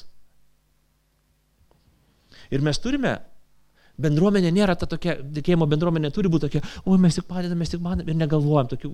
[2.50, 3.20] Ir mes turime,
[4.00, 7.82] bendruomenė nėra ta tokia, tikėjimo bendruomenė turi būti tokia, oi mes tik padedame, mes tik
[7.84, 8.90] manome ir negalvojam, tokių,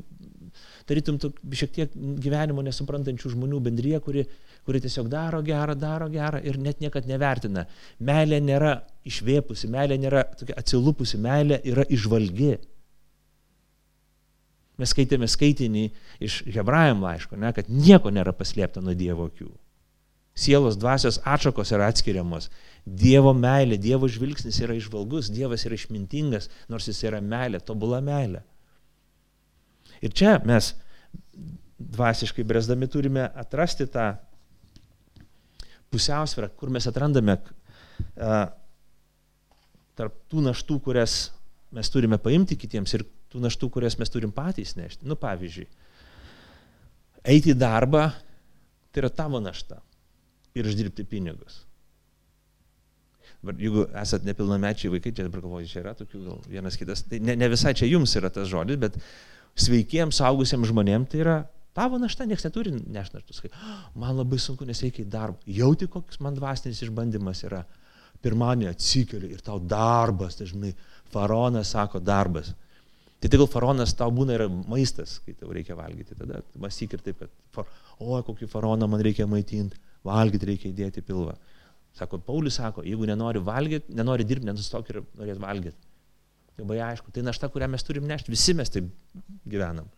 [0.86, 1.18] tarytum,
[1.52, 4.24] šiek tiek gyvenimo nesuprantančių žmonių bendryje, kuri,
[4.68, 7.66] kuri tiesiog daro gerą, daro gerą ir net niekad nevertina.
[7.98, 12.56] Meilė nėra išvėpusi, meilė nėra tokia atsilupusi, meilė yra išvalgi.
[14.76, 15.86] Mes skaitėme skaitinį
[16.24, 19.48] iš Hebrajam laiško, ne, kad nieko nėra paslėpta nuo Dievo akių.
[20.36, 22.50] Sielos dvasios atšakos yra atskiriamos.
[22.84, 28.42] Dievo meilė, Dievo žvilgsnis yra išvalgus, Dievas yra išmintingas, nors jis yra meilė, tobula meilė.
[30.04, 30.74] Ir čia mes
[31.76, 34.14] dvasiškai brėsdami turime atrasti tą
[35.92, 38.46] pusiausvyrą, kur mes atrandame a,
[39.96, 41.16] tarp tų naštų, kurias
[41.76, 45.06] mes turime paimti kitiems ir tų naštų, kurias mes turim patys nešti.
[45.08, 45.66] Nu, pavyzdžiui,
[47.32, 48.08] eiti į darbą,
[48.90, 49.80] tai yra tavo našta
[50.56, 51.62] ir uždirbti pinigus.
[53.46, 57.36] Jeigu esat nepilnamečiai vaikai, čia dabar galvoju, čia yra tokių gal vienas kitas, tai ne,
[57.38, 58.96] ne visai čia jums yra tas žodis, bet
[59.56, 61.36] sveikiems, saugusiems žmonėms tai yra
[61.76, 63.42] tavo našta, niekas neturi nešnaštus.
[63.96, 65.40] Man labai sunku, nes reikia į darbą.
[65.58, 67.64] Jauti, koks man dvasinis išbandymas yra.
[68.24, 70.72] Pirmąjį atsikeli ir tau darbas, dažnai
[71.12, 72.54] faronas sako darbas.
[73.20, 76.16] Tai tegul faronas tau būna yra maistas, kai tau reikia valgyti.
[76.16, 77.68] Tada mąstyk ir taip, kad,
[78.00, 81.36] o, kokį faroną man reikia maitinti, valgyti reikia įdėti pilvą.
[81.96, 85.85] Sako, Paulius sako, jeigu nenori valgyti, nenori dirbti, nenustok ir norėt valgyti.
[86.56, 88.88] Labai aišku, tai našta, kurią mes turim nešti, visi mes taip
[89.48, 89.88] gyvenam.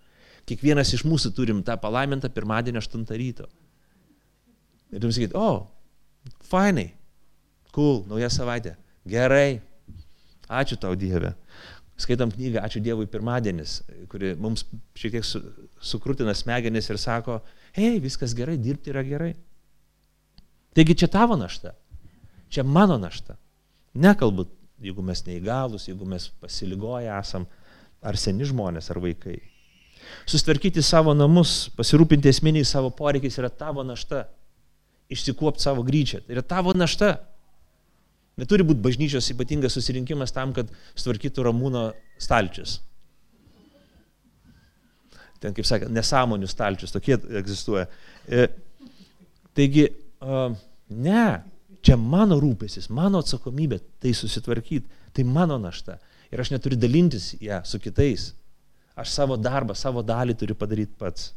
[0.49, 3.47] Kiekvienas iš mūsų turim tą palaimintą pirmadienio 8 ryto.
[4.91, 5.69] Ir tu sakyt, o,
[6.49, 6.89] fainai,
[7.77, 8.75] cool, nauja savaitė,
[9.09, 9.61] gerai,
[10.49, 11.35] ačiū tau Dieve.
[11.99, 14.63] Skaitom knygą Ačiū Dievui pirmadienis, kuri mums
[14.95, 15.41] šiek tiek su,
[15.83, 17.41] sukrutina smegenis ir sako,
[17.75, 19.33] hei, viskas gerai, dirbti yra gerai.
[20.79, 21.75] Taigi čia tavo našta.
[22.55, 23.35] Čia mano našta.
[23.99, 24.47] Nekalbu,
[24.83, 27.47] jeigu mes neįgalus, jeigu mes pasiligoję esam,
[28.03, 29.39] ar seni žmonės, ar vaikai.
[30.29, 34.27] Sustvarkyti savo namus, pasirūpinti esminiais savo poreikiais yra tavo našta.
[35.09, 36.21] Išsikuopti savo gryčią.
[36.25, 37.15] Tai yra tavo našta.
[38.39, 41.89] Neturi būti bažnyčios ypatingas susirinkimas tam, kad sutvarkytų ramūno
[42.23, 42.79] stalčius.
[45.43, 47.87] Ten, kaip sakė, nesąmonių stalčius, tokie egzistuoja.
[48.27, 48.49] E,
[49.59, 49.87] taigi,
[50.91, 51.25] ne,
[51.89, 55.95] Čia mano rūpesis, mano atsakomybė tai susitvarkyti, tai mano našta.
[56.29, 58.35] Ir aš neturiu dalintis ją su kitais.
[58.93, 61.31] Aš savo darbą, savo dalį turiu padaryti pats.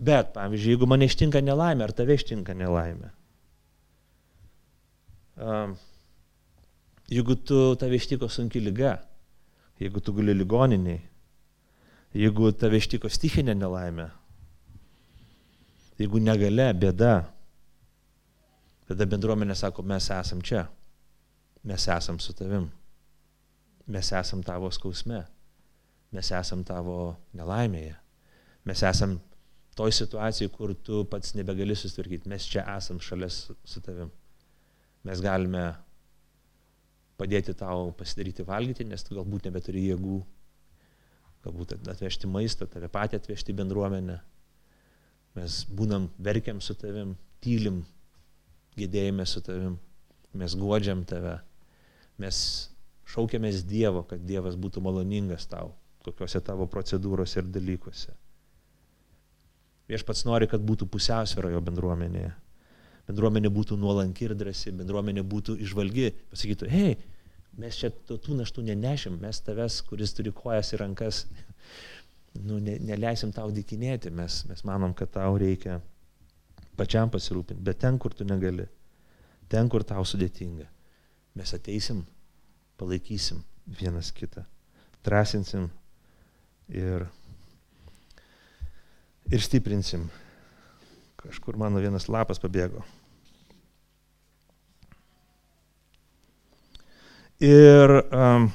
[0.00, 3.10] Bet, pavyzdžiui, jeigu mane ištinka nelaimė, ar tave ištinka nelaimė,
[5.36, 5.74] um,
[7.12, 8.94] jeigu tu tave ištiko sunki lyga,
[9.84, 11.02] jeigu tu guli ligoniniai,
[12.16, 14.08] jeigu tave ištiko stichinė nelaimė,
[16.00, 17.18] jeigu negale, bėda,
[18.90, 20.64] Tada bendruomenė sako, mes esam čia,
[21.62, 22.64] mes esam su tavim,
[23.86, 25.20] mes esam tavo skausme,
[26.10, 26.96] mes esam tavo
[27.38, 27.92] nelaimėje,
[28.66, 29.14] mes esam
[29.78, 34.10] toj situacijai, kur tu pats nebegali susitvarkyti, mes čia esam šalia su, su tavim.
[35.06, 35.62] Mes galime
[37.20, 40.18] padėti tau pasidaryti valgyti, nes tu galbūt nebeturi jėgų,
[41.46, 44.18] galbūt atvežti maistą, tave patį atvežti bendruomenę.
[45.38, 47.84] Mes būnam, verkiam su tavim, tylim,
[48.78, 49.78] gėdėjime su tavim,
[50.36, 51.38] mes godžiam tave,
[52.20, 52.40] mes
[53.10, 55.72] šaukiamės Dievo, kad Dievas būtų maloningas tau,
[56.06, 58.14] kokiuose tavo procedūrose ir dalykuose.
[59.90, 62.30] Viešpats nori, kad būtų pusiausvėra jo bendruomenėje.
[63.10, 66.92] Bendruomenė būtų nuolanki ir drąsi, bendruomenė būtų išvalgi, pasakytų, hei,
[67.58, 71.24] mes čia tų naštų nenešim, mes tavęs, kuris turi kojas ir rankas,
[72.46, 75.80] nu, ne, neleisim tau dikinėti, mes, mes manom, kad tau reikia
[76.80, 78.64] pačiam pasirūpinti, bet ten, kur tu negali,
[79.52, 80.64] ten, kur tau sudėtinga,
[81.36, 82.00] mes ateisim,
[82.80, 83.42] palaikysim
[83.80, 84.46] vienas kitą,
[85.04, 85.68] drąsinsim
[86.72, 87.04] ir,
[89.28, 90.08] ir stiprinsim.
[91.20, 92.80] Kažkur mano vienas lapas pabėgo.
[97.44, 98.46] Ir um,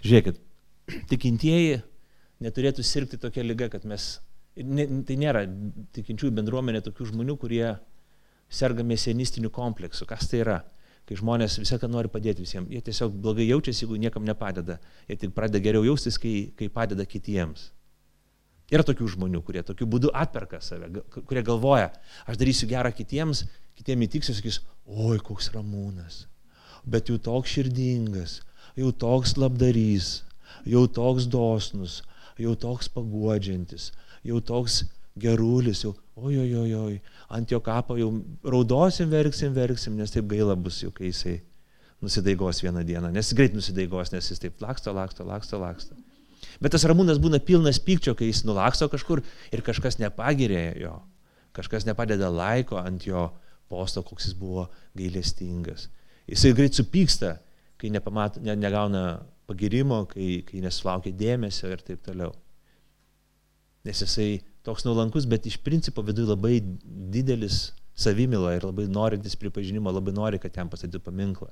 [0.00, 0.40] žiūrėkit,
[1.12, 1.82] tikintieji
[2.44, 4.14] neturėtų sirgti tokia lyga, kad mes
[4.64, 5.44] ne, tai nėra
[5.96, 7.64] tikinčiųjų bendruomenė tokių žmonių, kurie
[8.48, 10.06] serga mesianistiniu kompleksu.
[10.08, 10.58] Kas tai yra?
[11.08, 12.68] Kai žmonės visą nori padėti visiems.
[12.68, 14.76] Jie tiesiog blogai jaučiasi, jeigu niekam nepadeda.
[15.08, 17.70] Jie tik pradeda geriau jaustis, kai, kai padeda kitiems.
[18.68, 21.88] Yra tokių žmonių, kurie tokiu būdu atperka save, kurie galvoja,
[22.28, 23.46] aš darysiu gerą kitiems,
[23.80, 26.26] kitiems įtiksiu, sakys, oi, koks ramūnas,
[26.84, 28.42] bet jau toks širdingas,
[28.76, 30.10] jau toks labdarys,
[30.68, 32.02] jau toks dosnus,
[32.36, 33.88] jau toks paguodžiantis,
[34.28, 34.82] jau toks
[35.18, 36.96] gerulis, jau, oi, oi, oi,
[37.34, 38.10] ant jo kapo jau
[38.46, 41.38] raudosim, verksim, verksim, nes taip gaila bus jau, kai jisai
[42.04, 45.98] nusidaigos vieną dieną, nes greit nusidaigos, nes jis taip laksto, laksto, laksto, laksto.
[46.62, 49.24] Bet tas ramūnas būna pilnas pykčio, kai jis nulaksto kažkur
[49.54, 50.94] ir kažkas nepagirė jo,
[51.56, 53.28] kažkas nepadeda laiko ant jo
[53.70, 54.68] posto, koks jis buvo
[54.98, 55.88] gailestingas.
[56.30, 57.38] Jisai greit supyksta,
[57.78, 59.04] kai nepamat, ne, negauna
[59.48, 62.34] pagirimo, kai, kai nesulaukia dėmesio ir taip toliau.
[63.88, 66.58] Nes jisai toks nuolankus, bet iš principo viduje labai
[67.14, 71.48] didelis savimila ir labai norintis pripažinimo, labai nori, kad jam pastatytų paminklą,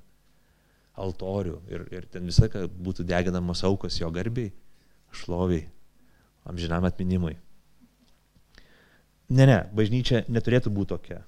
[1.00, 4.52] altorių ir, ir ten visą laiką būtų deginamos aukos jo garbiai
[5.16, 5.64] šloviai,
[6.46, 7.38] amžinam atminimui.
[9.26, 11.22] Ne, ne, bažnyčia neturėtų būti tokia.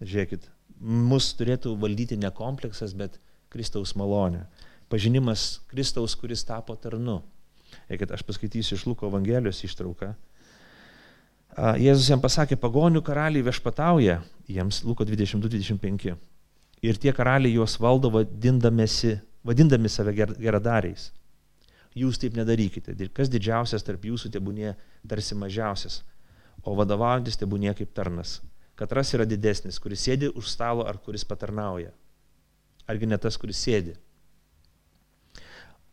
[0.00, 0.46] Žiūrėkit,
[0.80, 3.18] mus turėtų valdyti ne kompleksas, bet
[3.52, 4.46] Kristaus malonė.
[4.88, 7.20] Pažinimas Kristaus, kuris tapo tarnu.
[7.88, 10.12] Eikit, aš paskaitysiu iš Luko Evangelijos ištrauką.
[11.80, 16.16] Jėzus jam pasakė, pagonių karaliai viešpatauja, jiems Luko 22-25.
[16.84, 18.86] Ir tie karaliai juos valdo vadindami
[19.90, 21.08] save geradariais
[21.98, 22.94] jūs taip nedarykite.
[23.14, 24.74] Kas didžiausias tarp jūsų tebūnė
[25.08, 26.02] tarsi mažiausias,
[26.62, 28.38] o vadovaujantis tebūnė kaip tarnas.
[28.78, 31.90] Katras yra didesnis, kuris sėdi už stalo ar kuris patarnauja.
[32.88, 33.96] Argi ne tas, kuris sėdi.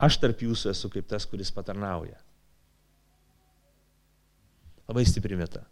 [0.01, 2.17] Aš tarp jūsų esu kaip tas, kuris patarnauja.
[4.89, 5.63] Labai stipri vieta.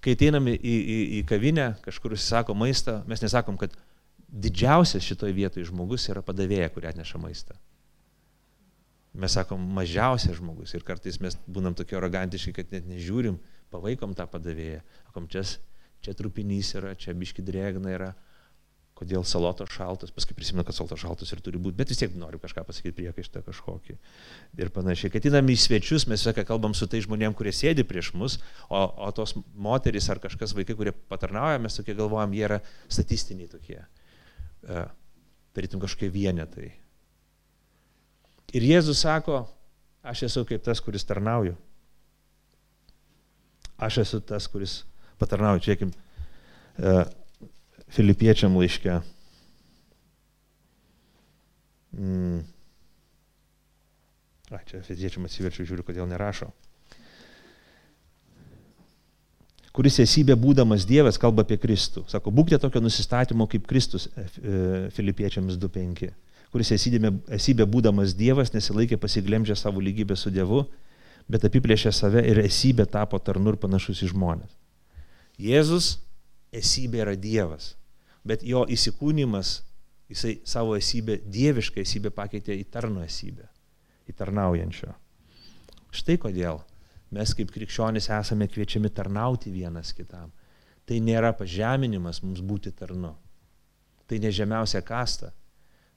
[0.00, 3.74] Kai ateiname į, į, į kavinę, kažkur užsisako maistą, mes nesakom, kad
[4.30, 7.56] didžiausias šitoje vietoje žmogus yra padavėja, kuri atneša maistą.
[9.20, 13.40] Mes sakom, mažiausias žmogus ir kartais mes būnam tokie arogantiški, kad net nežiūrim,
[13.72, 14.84] pavaikom tą padavėją.
[15.08, 15.42] Sakom, čia,
[16.04, 18.12] čia trupinys yra, čia biški drėgna yra,
[19.00, 22.40] kodėl saloto šaltas, paskui prisimenu, kad saloto šaltas ir turi būti, bet vis tiek noriu
[22.42, 23.96] kažką pasakyti priekaištą kažkokį.
[24.60, 25.12] Ir panašiai.
[25.12, 28.36] Kai atinam į svečius, mes visą kalbam su tai žmonėm, kurie sėdi prieš mus,
[28.68, 32.60] o, o tos moteris ar kažkas vaikai, kurie patarnauja, mes tokie galvojam, jie yra
[32.92, 33.78] statistiniai tokie.
[33.80, 34.84] E,
[35.56, 36.68] tarytum kažkokie vienetai.
[38.52, 39.46] Ir Jėzus sako,
[40.04, 41.56] aš esu kaip tas, kuris tarnauju.
[43.80, 44.82] Aš esu tas, kuris
[45.22, 45.64] patarnauju.
[45.64, 45.94] Čiakim,
[46.76, 46.94] e,
[47.90, 49.00] Filipiečiam laiške.
[51.98, 52.40] Mm.
[54.50, 56.48] A, čia fiziečiam atsiverčiu, žiūriu, kodėl nerašo.
[59.74, 62.02] Kuris esybė būdamas Dievas kalba apie Kristų.
[62.10, 64.26] Sako, būkite tokio nusistatymo kaip Kristus e,
[64.94, 66.10] Filipiečiams 2.5
[66.50, 70.64] kuris esybė, esybė būdamas Dievas nesilaikė pasiglemžę savo lygybę su Dievu,
[71.30, 74.50] bet apiplėšė save ir esybė tapo tarnu ir panašus į žmonės.
[75.40, 75.92] Jėzus
[76.52, 77.74] esybė yra Dievas,
[78.26, 79.60] bet jo įsikūnymas,
[80.10, 83.46] jisai savo esybę, dievišką esybę pakeitė į tarno esybę,
[84.10, 84.92] į tarnaujančio.
[85.94, 86.60] Štai kodėl
[87.14, 90.30] mes kaip krikščionys esame kviečiami tarnauti vienas kitam.
[90.86, 93.12] Tai nėra pažeminimas mums būti tarnu.
[94.10, 95.30] Tai ne žemiausia kasta,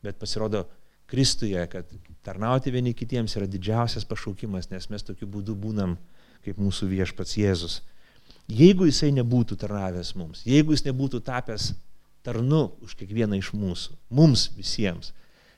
[0.05, 0.67] bet pasirodo
[1.09, 1.89] Kristuje, kad
[2.26, 5.97] tarnauti vieni kitiems yra didžiausias pašaukimas, nes mes tokiu būdu būnam
[6.45, 7.82] kaip mūsų viešpats Jėzus.
[8.49, 11.74] Jeigu jisai nebūtų tarnavęs mums, jeigu jis nebūtų tapęs
[12.24, 15.11] tarnu už kiekvieną iš mūsų, mums visiems,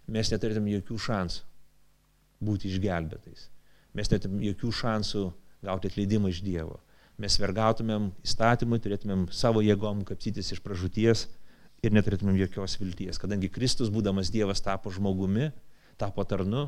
[0.09, 1.43] mes neturėtum jokių šansų
[2.45, 3.49] būti išgelbėtais.
[3.95, 5.23] Mes neturėtum jokių šansų
[5.65, 6.79] gauti atleidimą iš Dievo.
[7.21, 11.27] Mes vergautumėm įstatymui, turėtumėm savo jėgom kapsytis iš pražūties
[11.85, 15.51] ir neturėtumėm jokios vilties, kadangi Kristus, būdamas Dievas, tapo žmogumi,
[16.01, 16.67] tapo tarnu,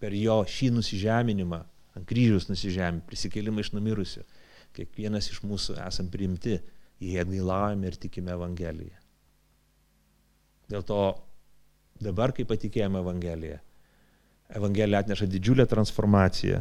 [0.00, 1.60] per jo šį nusižeminimą,
[1.98, 4.24] ant kryžiaus nusižeminimą, prisikėlimą iš numirusių,
[4.78, 6.62] kiekvienas iš mūsų esam priimti,
[7.02, 8.98] jį atgailavome ir tikime Evangeliją.
[10.72, 11.00] Dėl to
[12.02, 13.58] dabar, kai patikėjome Evangeliją,
[14.52, 16.60] Evangelija atneša didžiulę transformaciją,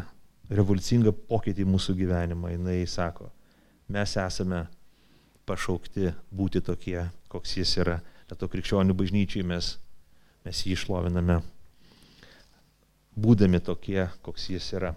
[0.51, 2.53] revoliucingą pokytį mūsų gyvenimą.
[2.71, 3.29] Jis sako,
[3.91, 4.65] mes esame
[5.47, 7.99] pašaukti būti tokie, koks jis yra.
[8.29, 9.73] Dėl to krikščionių bažnyčiai mes,
[10.45, 11.41] mes jį išloviname,
[13.19, 14.93] būdami tokie, koks jis yra.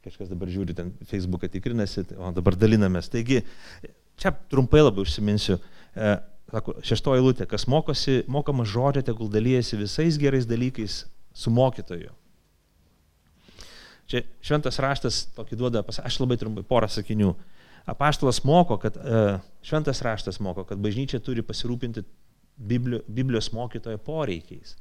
[0.00, 3.10] Kažkas dabar žiūri, ten Facebooką tikrinasi, o dabar dalinamės.
[3.12, 3.42] Taigi,
[4.20, 5.58] čia trumpai labai užsiminsiu.
[5.92, 6.14] E,
[6.88, 11.02] šeštoji lūtė, kas mokosi, mokamas žodžio, tegul dalyjasi visais gerais dalykais
[11.36, 12.14] su mokytoju.
[14.10, 17.34] Čia šventas raštas tokį duoda, aš labai trumpai porą sakinių.
[17.90, 19.20] Apaštalas moko, kad e,
[19.66, 22.02] šventas raštas moko, kad bažnyčia turi pasirūpinti
[22.60, 24.74] Biblijos mokytojo poreikiais.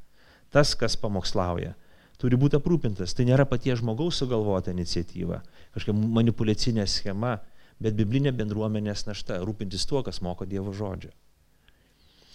[0.52, 1.76] Tas, kas pamokslauja,
[2.20, 3.16] turi būti aprūpintas.
[3.16, 5.40] Tai nėra paties žmogaus sugalvota iniciatyva,
[5.76, 7.38] kažkokia manipulacinė schema,
[7.80, 11.12] bet biblinė bendruomenės našta- rūpintis tuo, kas moko Dievo žodžio.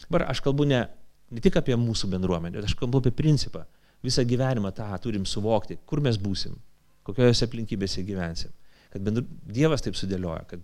[0.09, 0.89] Dabar aš kalbu ne,
[1.31, 3.65] ne tik apie mūsų bendruomenę, aš kalbu apie principą.
[4.05, 6.57] Visą gyvenimą tą turim suvokti, kur mes būsim,
[7.05, 8.51] kokiose aplinkybėse gyvensim.
[8.93, 10.61] Kad bendru, Dievas taip sudėlioja, kad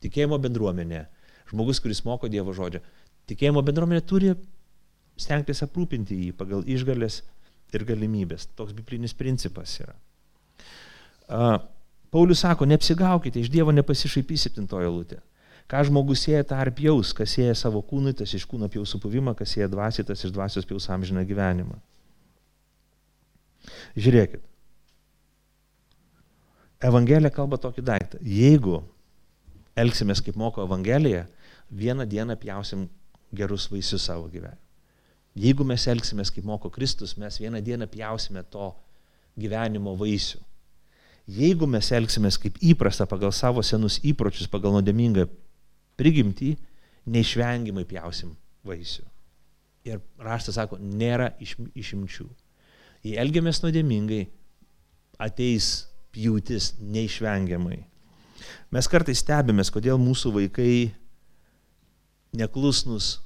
[0.00, 1.06] tikėjimo bendruomenė,
[1.50, 2.80] žmogus, kuris moko Dievo žodžio,
[3.28, 4.32] tikėjimo bendruomenė turi
[5.20, 7.22] stengtis aprūpinti jį pagal išgalės
[7.76, 8.48] ir galimybės.
[8.58, 9.94] Toks biblinis principas yra.
[12.10, 15.20] Paulius sako, neapsigaukite, iš Dievo nepasišaipys septintojo lūtė.
[15.70, 19.36] Ką žmogus sieja, tą ar pjaus, kas sieja savo kūnui, tas iš kūno pjaus supuvimą,
[19.38, 21.76] kas sieja dvasiai, tas iš dvasios pjaus amžiną gyvenimą.
[23.94, 24.42] Žiūrėkit.
[26.90, 28.18] Evangelija kalba tokį daiktą.
[28.24, 28.80] Jeigu
[29.78, 31.28] elgsimės kaip moko Evangelija,
[31.70, 32.88] vieną dieną pjausim
[33.30, 34.58] gerus vaisius savo gyvenime.
[35.38, 38.72] Jeigu mes elgsimės kaip moko Kristus, mes vieną dieną pjausime to
[39.38, 40.40] gyvenimo vaisių.
[41.30, 45.28] Jeigu mes elgsimės kaip įprasta pagal savo senus įpročius, pagal nuodėmingą
[46.00, 46.56] prigimtį,
[47.06, 48.34] neišvengiamai pjausim
[48.66, 49.04] vaisių.
[49.86, 52.26] Ir raštas sako, nėra iš, išimčių.
[53.06, 54.24] Jei elgiamės nuodėmingai,
[55.22, 57.78] ateis pjūtis neišvengiamai.
[58.74, 60.90] Mes kartais stebimės, kodėl mūsų vaikai
[62.36, 63.18] neklusnus,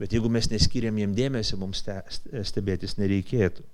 [0.00, 1.82] bet jeigu mes neskiriam jiem dėmesio, mums
[2.46, 3.64] stebėtis nereikėtų.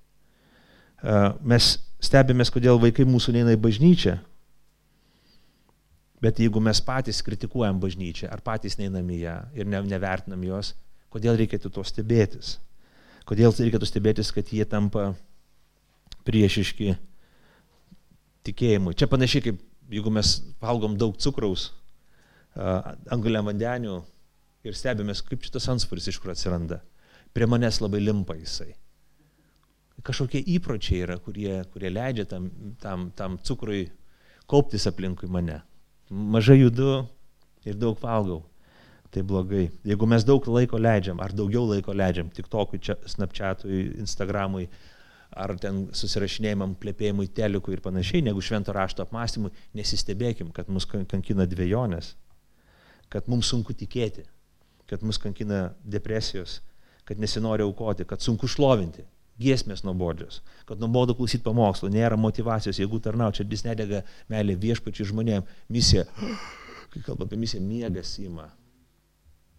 [1.43, 4.19] Mes stebimės, kodėl vaikai mūsų neina į bažnyčią,
[6.23, 10.77] bet jeigu mes patys kritikuojam bažnyčią ar patys neinam į ją ir ne, nevertinam jos,
[11.11, 12.57] kodėl reikėtų to stebėtis?
[13.27, 15.13] Kodėl reikėtų stebėtis, kad jie tampa
[16.27, 16.95] priešiški
[18.47, 18.95] tikėjimui.
[18.99, 19.61] Čia panašiai kaip
[19.93, 21.71] jeigu mes valgom daug cukraus,
[23.11, 24.01] anguliam vandenių
[24.67, 26.81] ir stebimės, kaip šitas ansvaris iš kur atsiranda.
[27.33, 28.73] Prie manęs labai limpa jisai.
[30.03, 32.49] Kažkokie įpročiai yra, kurie, kurie leidžia tam,
[32.83, 33.85] tam, tam cukrui
[34.51, 35.61] kauptis aplinkui mane.
[36.11, 37.05] Mažai judu
[37.65, 38.43] ir daug valgau.
[39.13, 39.67] Tai blogai.
[39.85, 44.71] Jeigu mes daug laiko leidžiam, ar daugiau laiko leidžiam, tik tokui Snapchatui, Instagramui,
[45.37, 51.45] ar ten susirašinėjimam, plėpėjimui, telikui ir panašiai, negu švento rašto apmąstymui, nesistebėkim, kad mus kankina
[51.49, 52.15] dviejonės,
[53.13, 54.25] kad mums sunku tikėti,
[54.93, 56.61] kad mus kankina depresijos,
[57.09, 59.05] kad nesinori aukoti, kad sunku šlovinti,
[59.43, 65.09] giesmės nuobodžios, kad nuobodu klausyti pamokslų, nėra motivacijos, jeigu tarnau, čia vis nedega meilė viešpačiai
[65.09, 66.05] žmonėm, misija,
[66.93, 68.51] kai kalba apie misiją, miegas įma.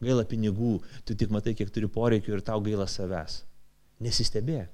[0.03, 0.77] Gaila pinigų,
[1.07, 3.41] tu tik matai, kiek turi poreikių ir tau gaila savęs.
[4.03, 4.71] Nesistebėk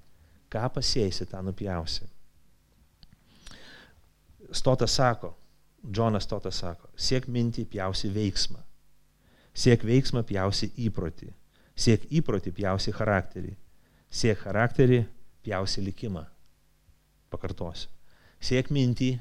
[0.50, 2.08] ką pasėsi, tą nupjausi.
[4.52, 5.36] Stotas sako,
[5.86, 8.60] Džonas Stotas sako, siek mintį, pjausi veiksmą.
[9.60, 11.34] Siek veiksmą, pjausi įprotį.
[11.80, 13.52] Siek įprotį, pjausi charakterį.
[14.10, 15.02] Siek charakterį,
[15.44, 16.24] pjausi likimą.
[17.34, 17.90] Pakartosiu.
[18.40, 19.12] Siek mintį,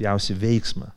[0.00, 0.90] pjausi veiksmą.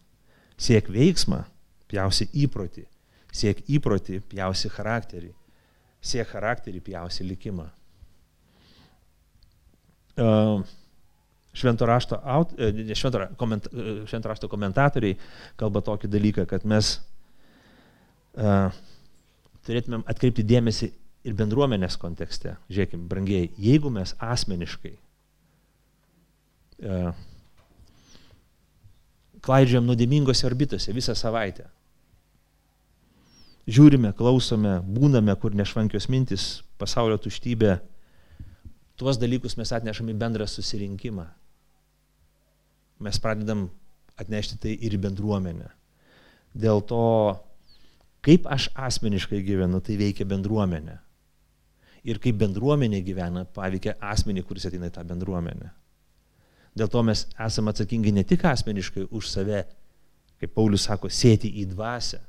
[0.58, 1.44] Siek veiksmą,
[1.92, 2.88] pjausi įprotį.
[3.34, 5.32] Siek įprotį, pjausi charakterį.
[6.04, 7.70] Siek charakterį, pjausi likimą
[11.54, 15.18] švento rašto, aut, e, švento, koment, e, švento rašto komentatoriai
[15.58, 17.13] kalba tokį dalyką, kad mes uh,
[18.34, 20.90] turėtumėm atkreipti dėmesį
[21.24, 22.58] ir bendruomenės kontekste.
[22.72, 24.96] Žiūrėkime, brangiai, jeigu mes asmeniškai
[26.84, 27.14] uh,
[29.44, 31.68] klaidžiam nuodėmingose orbitose visą savaitę,
[33.68, 36.48] žiūrime, klausome, būname, kur nešvankios mintis,
[36.80, 37.78] pasaulio tuštybė,
[39.00, 41.28] tuos dalykus mes atnešam į bendrą susirinkimą.
[43.04, 43.68] Mes pradedam
[44.20, 45.72] atnešti tai ir bendruomenę.
[46.54, 47.04] Dėl to,
[48.24, 50.98] kaip aš asmeniškai gyvenu, tai veikia bendruomenė.
[52.08, 55.72] Ir kaip bendruomenė gyvena, paveikia asmenį, kuris ateina į tą bendruomenę.
[56.74, 59.64] Dėl to mes esame atsakingi ne tik asmeniškai už save,
[60.42, 62.20] kaip Paulius sako, sėti į dvasę,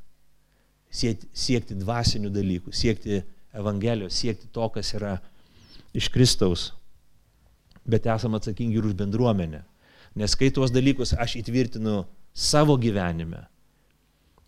[0.95, 3.23] siekti, siekti dvasinių dalykų, siekti
[3.55, 5.17] Evangelijos, siekti to, kas yra
[5.95, 6.73] iš Kristaus,
[7.87, 9.63] bet esame atsakingi ir už bendruomenę.
[10.19, 12.03] Nes kai tuos dalykus aš įtvirtinu
[12.35, 13.45] savo gyvenime,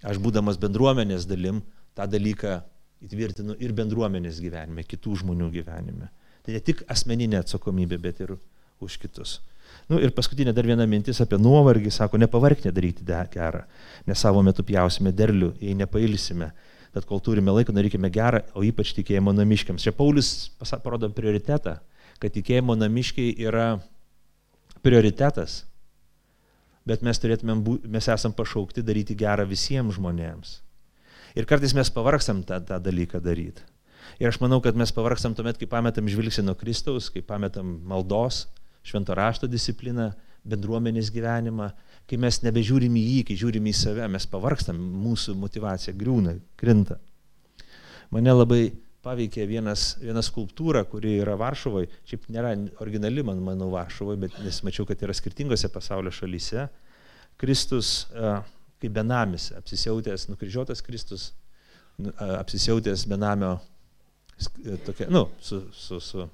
[0.04, 1.62] aš būdamas bendruomenės dalim,
[1.96, 2.60] tą dalyką
[3.06, 6.10] įtvirtinu ir bendruomenės gyvenime, kitų žmonių gyvenime.
[6.46, 8.36] Tai ne tik asmeninė atsakomybė, bet ir
[8.82, 9.40] už kitus.
[9.90, 13.64] Nu, ir paskutinė dar viena mintis apie nuovargį, sako, nepavark nedaryti gerą,
[14.06, 16.52] nes savo metu pjausime derlių, jei nepailsime
[16.96, 19.84] bet kol turime laiko, darykime gerą, o ypač tikėjimo namiškiams.
[19.84, 20.48] Čia Paulius
[20.80, 21.76] parodo prioritetą,
[22.22, 23.74] kad tikėjimo namiškiai yra
[24.84, 25.64] prioritetas.
[26.86, 30.60] Bet mes, turėtumėm, bū, mes esam pašaukti daryti gerą visiems žmonėms.
[31.36, 33.64] Ir kartais mes pavargstam tą, tą dalyką daryti.
[34.22, 38.46] Ir aš manau, kad mes pavargstam tuomet, kai pametam žvilgsnį nuo Kristaus, kai pametam maldos,
[38.86, 40.12] švento rašto discipliną,
[40.46, 41.72] bendruomenės gyvenimą,
[42.06, 47.00] kai mes nebežiūrim į jį, kai žiūrim į save, mes pavargstam, mūsų motivacija griūna, krinta.
[48.14, 48.60] Mane labai
[49.06, 52.52] paveikė vienas, viena skulptūra, kuri yra Varšuvoje, šiaip nėra
[52.82, 56.66] originali, man, manau, Varšuvoje, bet nes mačiau, kad yra skirtingose pasaulio šalyse.
[57.38, 58.08] Kristus
[58.80, 61.30] kaip benamis, apsisiautęs, nukryžiuotas Kristus,
[61.98, 63.56] nu, apsisiautęs benamio,
[64.86, 66.26] tokia, nu, su, su, su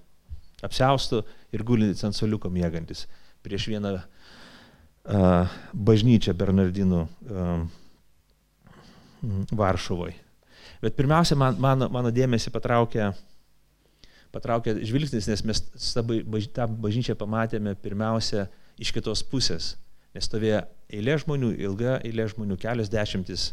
[0.62, 1.22] apsiaustu
[1.54, 3.06] ir gulintis ant soliuko mėgantis
[3.42, 3.96] prieš vieną
[5.74, 7.06] bažnyčią Bernardinų
[9.58, 10.18] Varšuvoje.
[10.82, 13.12] Bet pirmiausia, man, mano, mano dėmesį patraukė,
[14.34, 15.62] patraukė žvilgsnis, nes mes
[15.94, 18.48] tą bažnyčią pamatėme pirmiausia
[18.80, 19.74] iš kitos pusės.
[20.12, 23.52] Nes stovėjo eilė žmonių, ilga eilė žmonių, kelios dešimtis,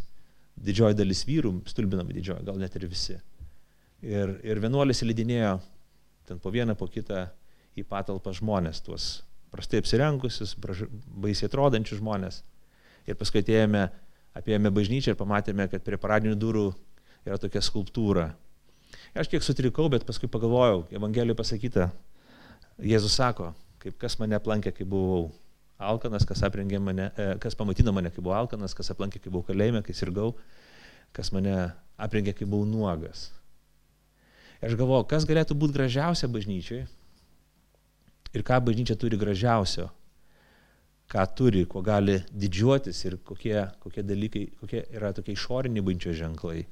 [0.59, 3.15] didžioji dalis vyrų, stulbinami didžioji, gal net ir visi.
[4.03, 5.57] Ir, ir vienuolis įlydinėjo
[6.27, 7.27] ten po vieną, po kitą
[7.79, 9.07] į patalpą žmonės, tuos
[9.49, 12.43] prastai apsirengusius, baisiai atrodančius žmonės.
[13.09, 13.87] Ir paskui atėjome,
[14.37, 16.67] apėjome bažnyčią ir pamatėme, kad prie paradinių durų
[17.29, 18.29] yra tokia skulptūra.
[19.13, 21.89] Ir aš kiek sutrikau, bet paskui pagalvojau, Evangelijoje pasakyta,
[22.79, 23.51] Jėzus sako,
[23.83, 25.29] kaip kas mane aplankė, kai buvau
[25.79, 26.43] alkanas, kas
[26.79, 30.33] mane, e, kas pamatino mane, kai buvau alkanas, kas aplankė, kai buvau kalėjime, kai sirgau,
[31.11, 33.29] kas mane aprengė, kai buvau nuogas.
[34.59, 36.85] Ir aš galvoju, kas galėtų būti gražiausia bažnyčiai
[38.35, 39.87] ir ką bažnyčia turi gražiausio,
[41.09, 46.65] ką turi, kuo gali didžiuotis ir kokie, kokie dalykai, kokie yra tokie išoriniai bažnyčios ženklai,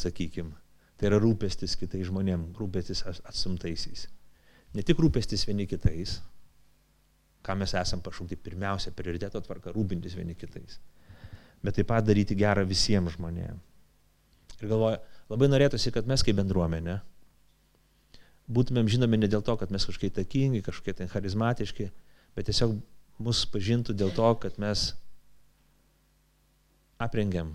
[0.00, 0.54] sakykime.
[1.00, 4.06] Tai yra rūpestis kitais žmonėm, rūpestis atsumtaisiais.
[4.76, 6.18] Ne tik rūpestis vieni kitais,
[7.46, 10.76] ką mes esam pašaukti pirmiausia prioriteto tvarka rūpintis vieni kitais,
[11.64, 13.66] bet taip pat daryti gerą visiems žmonėms.
[14.60, 14.98] Ir galvoju,
[15.32, 16.98] labai norėtųsi, kad mes kaip bendruomenė
[18.50, 21.90] būtumėm žinomi ne dėl to, kad mes kažkokie takingi, kažkokie ten charizmatiški,
[22.36, 22.76] bet tiesiog
[23.22, 24.90] mus pažintų dėl to, kad mes
[27.00, 27.54] aprengiam,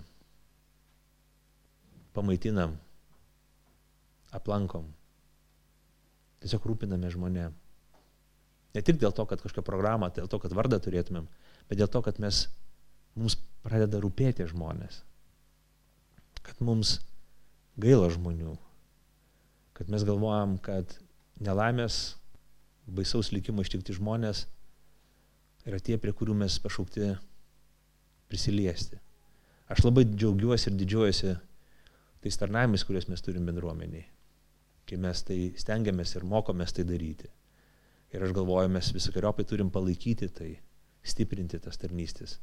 [2.16, 2.74] pamaitinam,
[4.34, 4.88] aplankom,
[6.42, 7.62] tiesiog rūpiname žmonėms.
[8.76, 11.24] Ne tik dėl to, kad kažkokią programą, dėl to, kad vardą turėtumėm,
[11.70, 12.42] bet dėl to, kad mes,
[13.16, 14.98] mums pradeda rūpėti žmonės.
[16.44, 16.98] Kad mums
[17.80, 18.52] gaila žmonių.
[19.76, 20.92] Kad mes galvojam, kad
[21.40, 22.18] nelaimės,
[22.86, 24.44] baisaus likimo ištikti žmonės
[25.66, 27.14] yra tie, prie kurių mes pašaukti
[28.28, 29.00] prisiliesti.
[29.72, 31.32] Aš labai džiaugiuosi ir didžiuojuosi
[32.24, 34.06] tais tarnavimais, kuriuos mes turim bendruomeniai.
[34.86, 37.30] Kai mes tai stengiamės ir mokomės tai daryti.
[38.14, 40.52] Ir aš galvoju, mes visokiojopai turim palaikyti tai,
[41.02, 42.38] stiprinti tas tarnystės.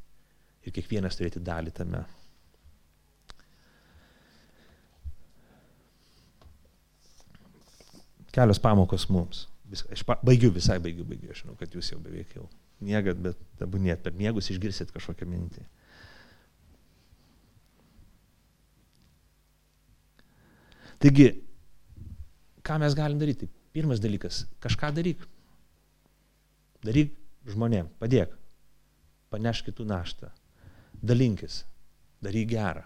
[0.64, 2.04] Ir kiekvienas turėti dalį tame.
[8.34, 9.48] Kelios pamokos mums.
[9.74, 11.32] Aš baigiu, visai baigiu, baigiu.
[11.34, 12.48] Aš žinau, kad jūs jau beveik jau
[12.84, 15.66] miegat, bet dabūnėt per miegus išgirsit kažkokią mintį.
[21.04, 21.28] Taigi,
[22.64, 23.49] ką mes galim daryti?
[23.76, 25.26] Pirmas dalykas- kažką daryk.
[26.84, 27.12] Daryk
[27.47, 28.32] žmonėm, padėk,
[29.30, 30.30] paneš kitų naštą,
[31.04, 31.64] dalinkis,
[32.24, 32.86] daryk gerą.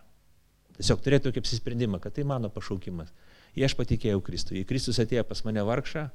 [0.77, 3.09] Tiesiog turėti tokį apsisprendimą, kad tai mano pašaukimas.
[3.55, 6.09] Jei aš patikėjau Kristui, jei Kristus atėjo pas mane vargšą,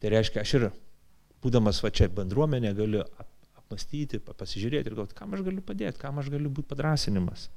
[0.00, 0.70] tai reiškia, aš ir,
[1.42, 3.04] būdamas va čia bendruomenė, galiu
[3.58, 7.48] apmastyti, pasižiūrėti ir galvoti, kam aš galiu padėti, kam aš galiu būti padrasinimas.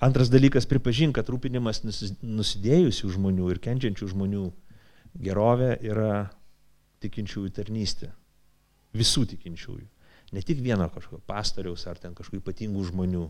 [0.00, 1.80] Antras dalykas, pripažink, kad rūpinimas
[2.20, 4.44] nusidėjusių žmonių ir kenčiančių žmonių
[5.24, 6.26] gerovė yra
[7.00, 8.10] tikinčiųjų tarnystė.
[8.96, 9.86] Visų tikinčiųjų.
[10.36, 13.24] Ne tik vieno kažkokio pastoriaus ar ten kažkokių ypatingų žmonių,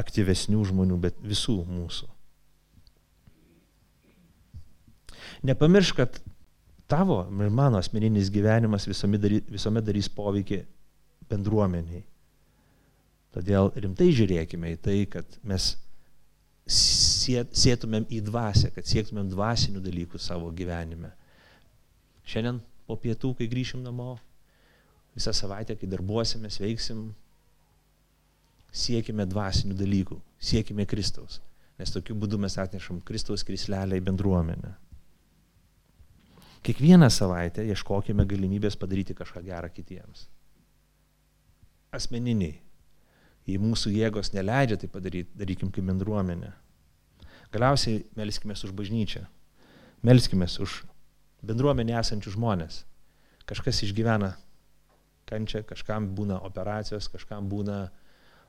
[0.00, 2.08] aktyvesnių žmonių, bet visų mūsų.
[5.46, 6.18] Nepamiršk, kad
[6.90, 10.62] tavo ir mano asmeninis gyvenimas visuomet darys, visuomet darys poveikį
[11.30, 12.04] bendruomeniai.
[13.36, 15.74] Todėl rimtai žiūrėkime į tai, kad mes
[16.66, 21.12] sėtumėm į dvasę, kad siektumėm dvasinių dalykų savo gyvenime.
[22.26, 24.16] Šiandien po pietų, kai grįšim namo,
[25.16, 27.10] visą savaitę, kai darbuosimės, veiksim,
[28.72, 31.42] siekime dvasinių dalykų, siekime Kristaus,
[31.76, 34.74] nes tokiu būdu mes atnešam Kristaus krislelę į bendruomenę.
[36.66, 40.24] Kiekvieną savaitę ieškokime galimybės padaryti kažką gerą kitiems.
[41.94, 42.56] Asmeniniai,
[43.46, 46.50] jei mūsų jėgos neleidžia tai padaryti, darykim kaip bendruomenė.
[47.54, 49.22] Galiausiai melskime už bažnyčią,
[50.02, 50.80] melskime už
[51.46, 52.82] bendruomenė esančių žmonės.
[53.46, 54.34] Kažkas išgyvena
[55.26, 57.86] kančia, kažkam būna operacijos, kažkam būna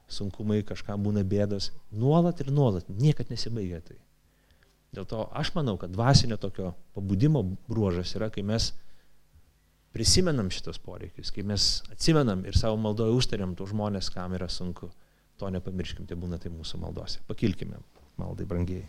[0.10, 1.72] sunkumai, kažkam būna bėdos.
[1.92, 4.00] Nuolat ir nuolat, niekad nesibaigia tai.
[4.96, 8.72] Dėl to aš manau, kad dvasinio tokio pabudimo bruožas yra, kai mes
[9.98, 14.92] prisimenam šitos poreikius, kai mes atsimenam ir savo maldoje užtariam tų žmonės, kam yra sunku.
[15.42, 17.22] To nepamirškim, tai būna tai mūsų maldose.
[17.30, 17.80] Pakilkime,
[18.22, 18.84] maldai brangiai.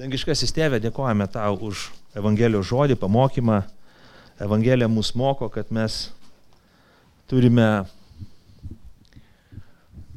[0.00, 3.60] Dangiškasis tėvė, dėkojame tau už Evangelijos žodį, pamokymą.
[4.44, 6.08] Evangelija mus moko, kad mes
[7.30, 7.84] turime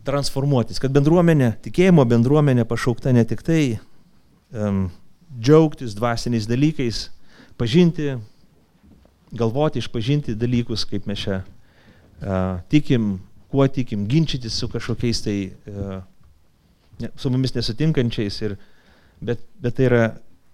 [0.07, 3.61] transformuotis, kad bendruomenė, tikėjimo bendruomenė pašaukta ne tik tai
[4.55, 4.87] um,
[5.35, 7.03] džiaugtis dvasiniais dalykais,
[7.59, 8.15] pažinti,
[9.31, 13.17] galvoti, išpažinti dalykus, kaip mes čia uh, tikim,
[13.51, 15.37] kuo tikim, ginčytis su kažkokiais tai,
[15.71, 15.99] uh,
[17.01, 18.55] ne, su mumis nesutinkančiais, ir,
[19.19, 20.03] bet, bet tai yra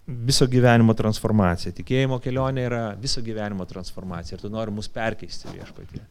[0.08, 1.74] viso gyvenimo transformacija.
[1.76, 6.02] Tikėjimo kelionė yra viso gyvenimo transformacija ir tu nori mus perkeisti viešpatie.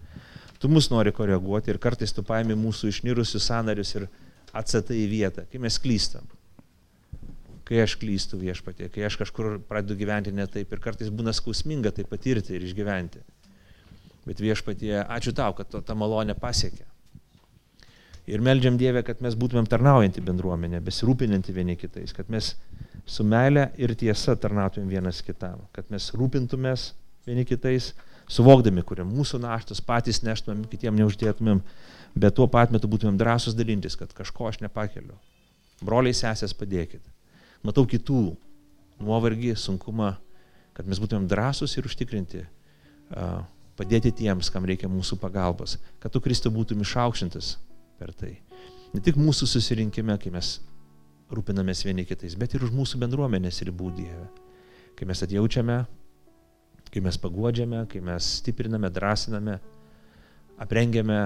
[0.62, 4.06] Tu mus nori koreguoti ir kartais tu paimi mūsų išnirusius sanarius ir
[4.54, 6.24] atsatai į vietą, kai mes klystam.
[7.68, 11.92] Kai aš klystu viešpatie, kai aš kažkur pradedu gyventi ne taip ir kartais būna skausminga
[11.94, 13.22] tai patirti ir išgyventi.
[14.26, 16.86] Bet viešpatie, ačiū tau, kad to, ta malonė pasiekė.
[18.30, 22.52] Ir melžiam Dievę, kad mes būtumėm tarnaujantį bendruomenę, besirūpinantį vieni kitais, kad mes
[23.06, 26.92] su meile ir tiesa tarnautumėm vienas kitam, kad mes rūpintumės
[27.26, 27.90] vieni kitais,
[28.30, 31.62] suvokdami, kuriam mūsų naštas patys neštumėm, kitiem neuždėtumėm,
[32.14, 35.18] bet tuo pat metu būtumėm drąsus dalintis, kad kažko aš nepakeliu.
[35.82, 37.02] Broliai sesės padėkit.
[37.62, 38.22] Matau kitų
[39.02, 40.14] nuovargį, sunkumą,
[40.76, 42.42] kad mes būtumėm drąsus ir užtikrinti,
[43.78, 47.56] padėti tiems, kam reikia mūsų pagalbos, kad tu Kristų būtum išaukštintas
[48.00, 48.36] per tai.
[48.92, 50.58] Ne tik mūsų susirinkime, kai mes
[51.32, 54.28] rūpinamės vieni kitais, bet ir už mūsų bendruomenės ribų Dieve.
[54.98, 55.80] Kai mes atjaučiame
[56.92, 59.56] kai mes paguodžiame, kai mes stipriname, drąsiname,
[60.60, 61.20] aprengiame,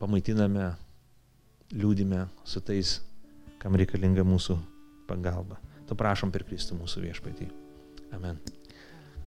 [0.00, 0.72] pamaitiname,
[1.70, 2.96] liūdime su tais,
[3.66, 4.54] kam reikalinga mūsų
[5.10, 5.58] pagalba.
[5.90, 7.48] Tu prašom per Kristų mūsų viešpatį.
[8.14, 8.38] Amen.